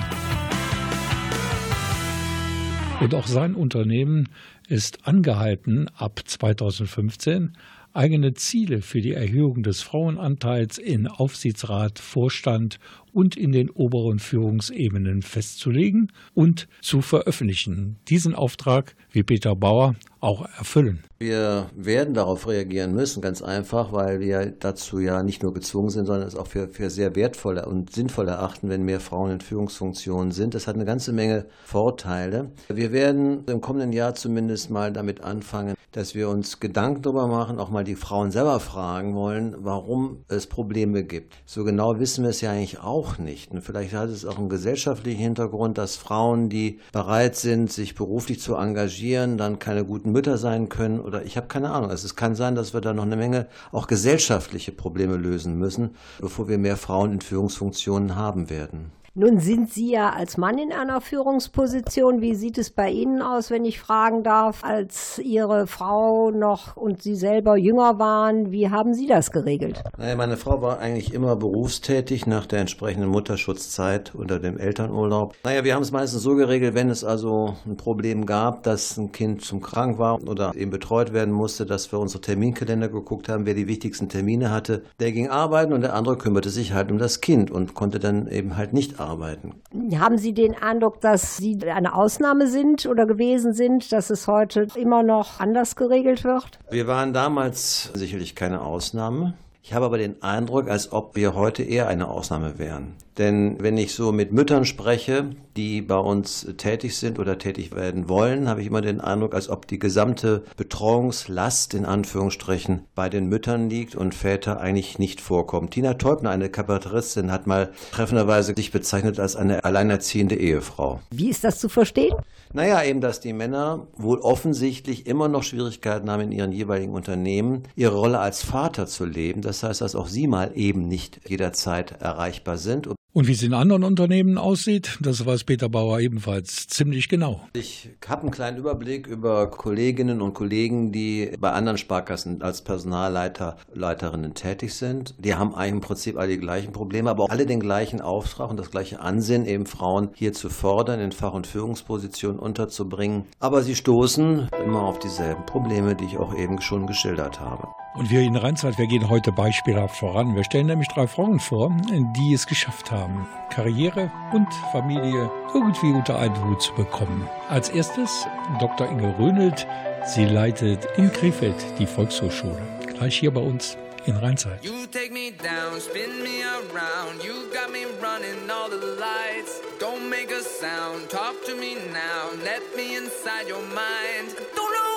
Und 2.99 3.13
auch 3.13 3.27
sein 3.27 3.53
Unternehmen 3.53 4.29
ist 4.67 5.07
angehalten, 5.07 5.89
ab 5.95 6.21
2015 6.25 7.55
eigene 7.93 8.33
Ziele 8.33 8.81
für 8.81 9.01
die 9.01 9.13
Erhöhung 9.13 9.61
des 9.61 9.83
Frauenanteils 9.83 10.79
in 10.79 11.07
Aufsichtsrat, 11.07 11.99
Vorstand 11.99 12.79
und 13.13 13.35
in 13.35 13.51
den 13.51 13.69
oberen 13.69 14.19
Führungsebenen 14.19 15.21
festzulegen 15.21 16.11
und 16.33 16.67
zu 16.81 17.01
veröffentlichen. 17.01 17.97
Diesen 18.07 18.35
Auftrag, 18.35 18.95
wie 19.11 19.23
Peter 19.23 19.55
Bauer, 19.55 19.95
auch 20.21 20.45
erfüllen. 20.57 21.03
Wir 21.19 21.69
werden 21.75 22.13
darauf 22.13 22.47
reagieren 22.47 22.93
müssen, 22.93 23.21
ganz 23.21 23.41
einfach, 23.41 23.91
weil 23.91 24.19
wir 24.19 24.47
dazu 24.47 24.99
ja 24.99 25.23
nicht 25.23 25.43
nur 25.43 25.53
gezwungen 25.53 25.89
sind, 25.89 26.05
sondern 26.05 26.27
es 26.27 26.35
auch 26.35 26.47
für, 26.47 26.67
für 26.67 26.89
sehr 26.89 27.15
wertvoll 27.15 27.57
und 27.59 27.91
sinnvoll 27.93 28.27
erachten, 28.27 28.69
wenn 28.69 28.83
mehr 28.83 28.99
Frauen 28.99 29.31
in 29.31 29.41
Führungsfunktionen 29.41 30.31
sind. 30.31 30.53
Das 30.53 30.67
hat 30.67 30.75
eine 30.75 30.85
ganze 30.85 31.13
Menge 31.13 31.45
Vorteile. 31.65 32.51
Wir 32.67 32.91
werden 32.91 33.43
im 33.47 33.61
kommenden 33.61 33.93
Jahr 33.93 34.15
zumindest 34.15 34.69
mal 34.69 34.91
damit 34.91 35.21
anfangen, 35.21 35.75
dass 35.91 36.15
wir 36.15 36.29
uns 36.29 36.59
Gedanken 36.59 37.01
darüber 37.01 37.27
machen, 37.27 37.59
auch 37.59 37.69
mal 37.69 37.83
die 37.83 37.95
Frauen 37.95 38.31
selber 38.31 38.59
fragen 38.59 39.15
wollen, 39.15 39.55
warum 39.59 40.23
es 40.27 40.47
Probleme 40.47 41.03
gibt. 41.03 41.35
So 41.45 41.63
genau 41.63 41.99
wissen 41.99 42.23
wir 42.23 42.29
es 42.29 42.41
ja 42.41 42.51
eigentlich 42.51 42.79
auch 42.79 42.98
nicht. 43.17 43.51
Und 43.51 43.61
vielleicht 43.61 43.93
hat 43.93 44.09
es 44.09 44.25
auch 44.25 44.37
einen 44.37 44.49
gesellschaftlichen 44.49 45.19
Hintergrund, 45.19 45.77
dass 45.77 45.95
Frauen, 45.95 46.49
die 46.49 46.79
bereit 46.91 47.35
sind, 47.35 47.71
sich 47.71 47.95
beruflich 47.95 48.41
zu 48.41 48.55
engagieren, 48.55 49.37
dann 49.37 49.59
keine 49.59 49.85
guten 49.85 50.11
Mütter 50.11 50.37
sein 50.37 50.69
können 50.69 50.99
oder 50.99 51.23
ich 51.25 51.37
habe 51.37 51.47
keine 51.47 51.71
Ahnung. 51.71 51.89
Also 51.89 52.05
es 52.05 52.15
kann 52.15 52.35
sein, 52.35 52.55
dass 52.55 52.73
wir 52.73 52.81
da 52.81 52.93
noch 52.93 53.03
eine 53.03 53.15
Menge 53.15 53.47
auch 53.71 53.87
gesellschaftliche 53.87 54.71
Probleme 54.71 55.15
lösen 55.15 55.57
müssen, 55.57 55.95
bevor 56.19 56.47
wir 56.47 56.57
mehr 56.57 56.77
Frauen 56.77 57.13
in 57.13 57.21
Führungsfunktionen 57.21 58.15
haben 58.15 58.49
werden. 58.49 58.91
Nun 59.21 59.39
sind 59.39 59.69
Sie 59.69 59.91
ja 59.91 60.11
als 60.11 60.37
Mann 60.37 60.57
in 60.57 60.71
einer 60.71 61.01
Führungsposition. 61.01 62.21
Wie 62.21 62.35
sieht 62.35 62.57
es 62.57 62.69
bei 62.69 62.89
Ihnen 62.89 63.21
aus, 63.21 63.51
wenn 63.51 63.65
ich 63.65 63.77
fragen 63.77 64.23
darf, 64.23 64.63
als 64.63 65.19
Ihre 65.19 65.67
Frau 65.67 66.31
noch 66.31 66.77
und 66.77 67.03
Sie 67.03 67.15
selber 67.15 67.57
jünger 67.57 67.99
waren? 67.99 68.53
Wie 68.53 68.69
haben 68.69 68.93
Sie 68.93 69.07
das 69.07 69.31
geregelt? 69.31 69.83
Naja, 69.97 70.15
meine 70.15 70.37
Frau 70.37 70.61
war 70.61 70.79
eigentlich 70.79 71.13
immer 71.13 71.35
berufstätig 71.35 72.27
nach 72.27 72.45
der 72.45 72.59
entsprechenden 72.59 73.09
Mutterschutzzeit 73.09 74.15
unter 74.15 74.39
dem 74.39 74.57
Elternurlaub. 74.57 75.35
Naja, 75.43 75.65
wir 75.65 75.75
haben 75.75 75.83
es 75.83 75.91
meistens 75.91 76.21
so 76.21 76.35
geregelt, 76.35 76.73
wenn 76.73 76.89
es 76.89 77.03
also 77.03 77.55
ein 77.65 77.75
Problem 77.75 78.25
gab, 78.25 78.63
dass 78.63 78.95
ein 78.95 79.11
Kind 79.11 79.43
zum 79.43 79.59
krank 79.59 79.99
war 79.99 80.23
oder 80.23 80.55
eben 80.55 80.71
betreut 80.71 81.11
werden 81.11 81.33
musste, 81.33 81.65
dass 81.65 81.91
wir 81.91 81.99
unsere 81.99 82.21
Terminkalender 82.21 82.87
geguckt 82.87 83.27
haben, 83.27 83.45
wer 83.45 83.53
die 83.53 83.67
wichtigsten 83.67 84.07
Termine 84.07 84.49
hatte. 84.49 84.83
Der 85.01 85.11
ging 85.11 85.27
arbeiten 85.27 85.73
und 85.73 85.81
der 85.81 85.93
andere 85.93 86.17
kümmerte 86.17 86.49
sich 86.49 86.71
halt 86.71 86.89
um 86.89 86.97
das 86.97 87.19
Kind 87.19 87.51
und 87.51 87.73
konnte 87.73 87.99
dann 87.99 88.29
eben 88.29 88.55
halt 88.55 88.71
nicht 88.71 88.97
arbeiten. 88.97 89.08
Haben 89.17 90.17
Sie 90.17 90.33
den 90.33 90.55
Eindruck, 90.55 91.01
dass 91.01 91.37
Sie 91.37 91.57
eine 91.69 91.93
Ausnahme 91.93 92.47
sind 92.47 92.85
oder 92.85 93.05
gewesen 93.05 93.53
sind, 93.53 93.91
dass 93.91 94.09
es 94.09 94.27
heute 94.27 94.67
immer 94.75 95.03
noch 95.03 95.39
anders 95.39 95.75
geregelt 95.75 96.23
wird? 96.23 96.59
Wir 96.69 96.87
waren 96.87 97.13
damals 97.13 97.91
sicherlich 97.93 98.35
keine 98.35 98.61
Ausnahme. 98.61 99.33
Ich 99.61 99.73
habe 99.73 99.85
aber 99.85 99.97
den 99.97 100.21
Eindruck, 100.23 100.69
als 100.69 100.91
ob 100.91 101.15
wir 101.15 101.35
heute 101.35 101.63
eher 101.63 101.87
eine 101.87 102.07
Ausnahme 102.07 102.57
wären. 102.57 102.95
Denn 103.17 103.57
wenn 103.59 103.77
ich 103.77 103.93
so 103.93 104.13
mit 104.13 104.31
Müttern 104.31 104.63
spreche, 104.63 105.31
die 105.57 105.81
bei 105.81 105.97
uns 105.97 106.47
tätig 106.57 106.97
sind 106.97 107.19
oder 107.19 107.37
tätig 107.37 107.75
werden 107.75 108.07
wollen, 108.07 108.47
habe 108.47 108.61
ich 108.61 108.67
immer 108.67 108.79
den 108.79 109.01
Eindruck, 109.01 109.35
als 109.35 109.49
ob 109.49 109.67
die 109.67 109.77
gesamte 109.77 110.45
Betreuungslast 110.55 111.73
in 111.73 111.85
Anführungsstrichen 111.85 112.85
bei 112.95 113.09
den 113.09 113.27
Müttern 113.27 113.69
liegt 113.69 113.95
und 113.95 114.15
Väter 114.15 114.61
eigentlich 114.61 114.99
nicht 114.99 115.19
vorkommen. 115.19 115.69
Tina 115.69 115.95
Teubner, 115.95 116.29
eine 116.29 116.49
Kabarettistin, 116.49 117.29
hat 117.29 117.45
mal 117.45 117.73
treffenderweise 117.91 118.53
sich 118.55 118.71
bezeichnet 118.71 119.19
als 119.19 119.35
eine 119.35 119.65
alleinerziehende 119.65 120.35
Ehefrau. 120.35 121.01
Wie 121.11 121.29
ist 121.29 121.43
das 121.43 121.59
zu 121.59 121.67
verstehen? 121.67 122.15
Naja, 122.51 122.83
eben, 122.83 122.99
dass 122.99 123.19
die 123.19 123.33
Männer 123.33 123.87
wohl 123.95 124.19
offensichtlich 124.19 125.05
immer 125.05 125.27
noch 125.27 125.43
Schwierigkeiten 125.43 126.09
haben, 126.09 126.21
in 126.21 126.31
ihren 126.31 126.51
jeweiligen 126.51 126.93
Unternehmen 126.93 127.63
ihre 127.75 127.95
Rolle 127.95 128.19
als 128.19 128.41
Vater 128.43 128.87
zu 128.87 129.05
leben. 129.05 129.41
Das 129.41 129.61
heißt, 129.61 129.81
dass 129.81 129.95
auch 129.95 130.07
sie 130.07 130.25
mal 130.25 130.51
eben 130.55 130.87
nicht 130.87 131.29
jederzeit 131.29 132.01
erreichbar 132.01 132.57
sind. 132.57 132.89
Und 133.11 133.27
wie 133.27 133.31
es 133.31 133.41
in 133.41 133.55
anderen 133.55 133.83
Unternehmen 133.83 134.37
aussieht, 134.37 134.99
das 135.01 135.25
weiß 135.25 135.43
Peter 135.43 135.67
Bauer 135.67 135.99
ebenfalls 135.99 136.67
ziemlich 136.67 137.09
genau. 137.09 137.41
Ich 137.53 137.89
habe 138.07 138.21
einen 138.21 138.31
kleinen 138.31 138.57
Überblick 138.57 139.07
über 139.07 139.49
Kolleginnen 139.49 140.21
und 140.21 140.35
Kollegen, 140.35 140.91
die 140.91 141.31
bei 141.39 141.51
anderen 141.51 141.79
Sparkassen 141.79 142.43
als 142.43 142.61
Personalleiter, 142.61 143.57
Leiterinnen 143.73 144.35
tätig 144.35 144.75
sind. 144.75 145.15
Die 145.17 145.33
haben 145.33 145.55
eigentlich 145.55 145.69
im 145.69 145.81
Prinzip 145.81 146.17
alle 146.17 146.29
die 146.29 146.37
gleichen 146.37 146.71
Probleme, 146.71 147.09
aber 147.09 147.23
auch 147.23 147.29
alle 147.29 147.47
den 147.47 147.59
gleichen 147.59 147.99
Auftrag 147.99 148.51
und 148.51 148.57
das 148.57 148.69
gleiche 148.69 148.99
Ansehen, 148.99 149.47
eben 149.47 149.65
Frauen 149.65 150.09
hier 150.13 150.33
zu 150.33 150.49
fordern, 150.49 150.99
in 150.99 151.11
Fach- 151.11 151.33
und 151.33 151.47
Führungspositionen 151.47 152.37
unterzubringen. 152.37 153.25
Aber 153.39 153.63
sie 153.63 153.75
stoßen 153.75 154.49
immer 154.63 154.83
auf 154.83 154.99
dieselben 154.99 155.45
Probleme, 155.47 155.95
die 155.95 156.05
ich 156.05 156.17
auch 156.17 156.37
eben 156.37 156.61
schon 156.61 156.85
geschildert 156.85 157.39
habe. 157.39 157.69
Und 157.95 158.11
wir 158.11 158.21
in 158.21 158.35
Rheinzeit, 158.35 158.77
wir 158.77 158.87
gehen 158.87 159.09
heute 159.09 159.31
beispielhaft 159.31 159.97
voran. 159.97 160.35
Wir 160.35 160.43
stellen 160.43 160.67
nämlich 160.67 160.87
drei 160.89 161.07
Frauen 161.07 161.39
vor, 161.39 161.71
die 162.15 162.33
es 162.33 162.45
geschafft 162.45 162.91
haben, 162.91 163.27
Karriere 163.49 164.11
und 164.31 164.47
Familie 164.71 165.29
irgendwie 165.53 165.91
unter 165.91 166.19
einen 166.19 166.41
Hut 166.45 166.61
zu 166.61 166.73
bekommen. 166.73 167.27
Als 167.49 167.69
erstes 167.69 168.27
Dr. 168.59 168.89
Inge 168.89 169.17
Rönelt. 169.17 169.67
Sie 170.05 170.25
leitet 170.25 170.87
in 170.97 171.11
Krefeld 171.11 171.55
die 171.77 171.85
Volkshochschule. 171.85 172.61
Gleich 172.87 173.17
hier 173.17 173.33
bei 173.33 173.41
uns 173.41 173.77
in 174.05 174.15
Rheinzeit. 174.15 174.63
You 174.63 174.85
take 174.91 175.11
me 175.11 175.31
down, 175.31 175.79
spin 175.79 176.23
me 176.23 176.41
around. 176.45 177.23
You 177.23 177.33
got 177.53 177.71
me 177.71 177.85
running 178.01 178.49
all 178.49 178.69
the 178.69 178.77
lights. 178.77 179.61
Don't 179.79 180.09
make 180.09 180.31
a 180.31 180.41
sound, 180.41 181.09
talk 181.09 181.35
to 181.45 181.55
me 181.55 181.75
now. 181.91 182.31
Let 182.43 182.61
me 182.77 182.97
inside 182.97 183.49
your 183.49 183.61
mind. 183.61 184.35
Don't 184.55 184.71
know 184.73 184.88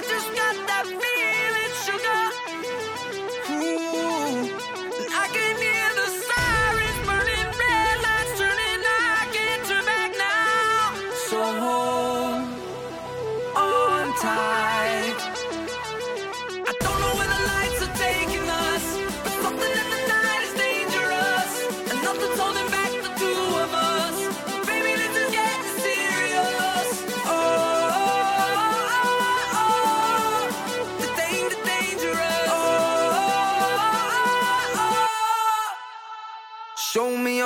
I 0.00 0.02
just 0.02 0.34
got 0.34 0.56
that 0.66 0.86
feeling, 0.86 2.00
sugar. 2.00 2.19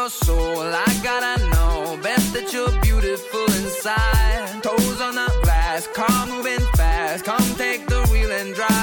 Your 0.05 0.11
soul, 0.11 0.61
I 0.61 1.01
gotta 1.03 1.49
know. 1.49 1.99
Best 2.03 2.35
that 2.35 2.53
you're 2.53 2.71
beautiful 2.83 3.47
inside. 3.61 4.63
Toes 4.63 5.01
on 5.01 5.15
the 5.15 5.33
glass, 5.43 5.87
car 5.87 6.27
moving 6.27 6.67
fast. 6.77 7.25
Come 7.25 7.55
take 7.57 7.87
the 7.87 8.07
wheel 8.11 8.31
and 8.31 8.55
drive. 8.55 8.74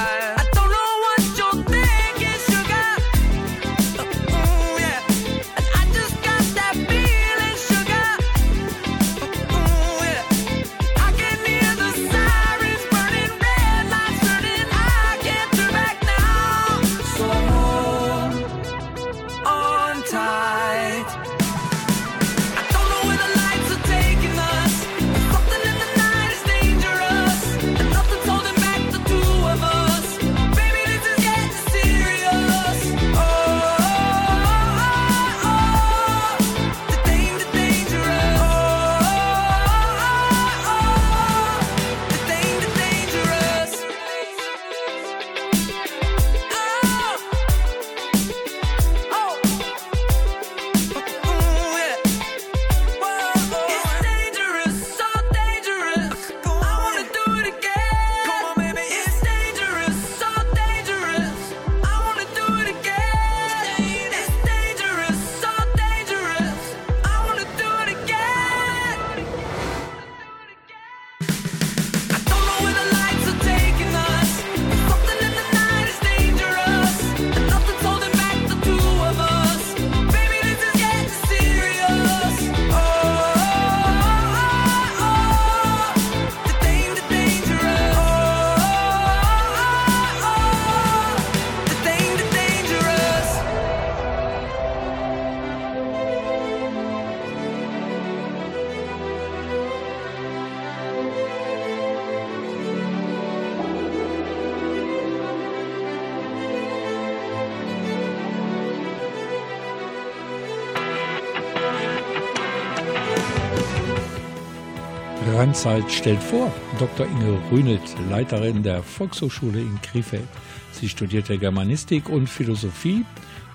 Rheinzeit 115.42 115.90
stellt 115.90 116.22
vor 116.22 116.52
Dr. 116.78 117.04
Inge 117.04 117.36
Rünelt, 117.50 117.82
Leiterin 118.08 118.62
der 118.62 118.80
Volkshochschule 118.80 119.58
in 119.58 119.82
Krefeld. 119.82 120.28
Sie 120.70 120.88
studierte 120.88 121.36
Germanistik 121.36 122.08
und 122.08 122.28
Philosophie 122.28 123.04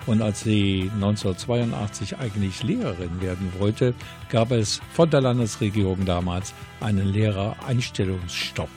und 0.06 0.22
als 0.22 0.42
sie 0.42 0.92
1982 0.96 2.18
eigentlich 2.18 2.62
Lehrerin 2.62 3.22
werden 3.22 3.54
wollte, 3.58 3.94
gab 4.28 4.52
es 4.52 4.82
von 4.92 5.10
der 5.10 5.22
Landesregierung 5.22 6.04
damals 6.04 6.54
einen 6.82 7.08
Lehrereinstellungsstopp. 7.08 8.70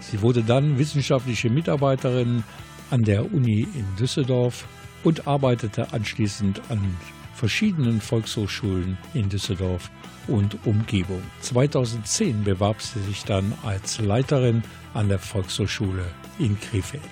Sie 0.00 0.22
wurde 0.22 0.42
dann 0.42 0.78
wissenschaftliche 0.78 1.50
Mitarbeiterin 1.50 2.44
an 2.90 3.02
der 3.02 3.30
Uni 3.30 3.68
in 3.74 3.84
Düsseldorf 3.98 4.66
und 5.02 5.28
arbeitete 5.28 5.92
anschließend 5.92 6.62
an 6.70 6.96
verschiedenen 7.34 8.00
Volkshochschulen 8.00 8.96
in 9.12 9.28
Düsseldorf 9.28 9.90
und 10.28 10.66
Umgebung. 10.66 11.22
2010 11.40 12.44
bewarb 12.44 12.80
sie 12.80 13.00
sich 13.00 13.24
dann 13.24 13.52
als 13.64 13.98
Leiterin 14.00 14.62
an 14.94 15.08
der 15.08 15.18
Volkshochschule 15.18 16.06
in 16.38 16.58
Krefeld. 16.60 17.02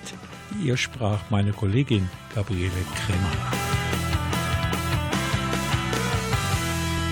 Ihr 0.63 0.77
sprach 0.77 1.19
meine 1.29 1.51
Kollegin 1.51 2.09
Gabriele 2.33 2.71
Kremer. 2.95 3.73